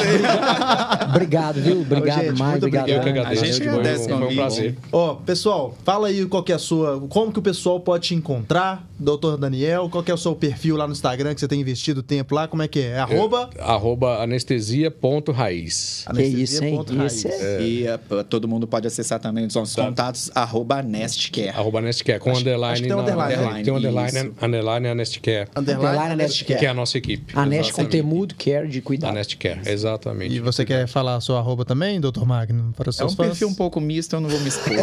[1.08, 1.80] Obrigado, viu?
[1.80, 2.56] Obrigado, gente, mais.
[2.56, 2.88] Obrigado.
[2.88, 3.42] Eu que agradeço.
[3.42, 4.76] A gente agradece foi um prazer.
[4.92, 7.00] Ó, pessoal, fala aí qual que é a sua.
[7.08, 9.88] Como que o pessoal pode te encontrar, doutor Daniel?
[9.90, 12.46] Qual que é o seu perfil lá no Instagram que você tem investido tempo lá?
[12.48, 12.92] Como é que é?
[12.92, 16.04] É arroba Arroba anestesia.raiz.
[16.14, 16.80] Que isso, hein?
[17.06, 17.98] Isso é- E eh,
[18.28, 21.48] todo mundo pode acessar também os nossos contatos, arroba Nestcare.
[21.50, 22.72] Arroba Nestcare, com Acho- underline.
[22.72, 24.32] acho que tem na- underline, Tem um underline, isso.
[24.42, 26.58] underline a Nestcare, Underline, Underline Nestcare.
[26.60, 27.32] que é a nossa equipe.
[27.36, 27.90] A Nest com Exatamente.
[27.92, 29.14] temudo, care de cuidado.
[29.14, 30.34] Nestcare, exatamente.
[30.34, 33.16] E você quer falar a sua arroba também, doutor Magno, para os É seus um
[33.16, 33.26] fãs?
[33.28, 34.72] perfil um pouco misto, eu não vou me expor.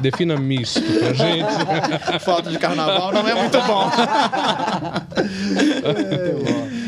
[0.00, 2.20] Defina misto pra gente.
[2.24, 3.90] Foto de carnaval não é muito bom.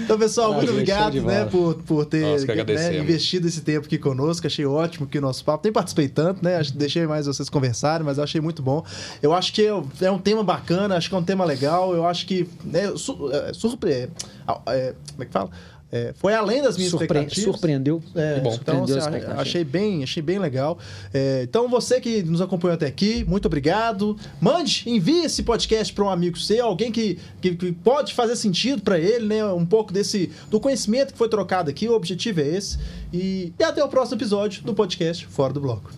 [0.05, 3.87] Então, pessoal, muito Prazer, show obrigado né, por, por ter que né, investido esse tempo
[3.87, 4.47] aqui conosco.
[4.47, 5.63] Achei ótimo que o nosso papo.
[5.65, 6.61] Nem participei tanto, né?
[6.75, 8.85] Deixei mais vocês conversarem, mas eu achei muito bom.
[9.23, 11.95] Eu acho que é é um tema bacana, acho que é um tema legal.
[11.95, 12.49] Eu acho que.
[12.65, 14.09] Né, su, é, surpre, é,
[14.67, 15.51] é, como é que fala?
[15.95, 17.53] É, foi além das minhas Surpre- expectativas.
[17.53, 18.03] surpreendeu.
[18.15, 18.57] É, bom.
[18.61, 20.79] então, Surpreendeu assim, achei bem, achei bem legal.
[21.13, 24.17] É, então, você que nos acompanhou até aqui, muito obrigado.
[24.41, 28.81] Mande, envie esse podcast para um amigo seu, alguém que, que, que pode fazer sentido
[28.81, 29.45] para ele, né?
[29.45, 31.87] Um pouco desse do conhecimento que foi trocado aqui.
[31.89, 32.79] O objetivo é esse.
[33.13, 35.91] E, e até o próximo episódio do podcast Fora do Bloco.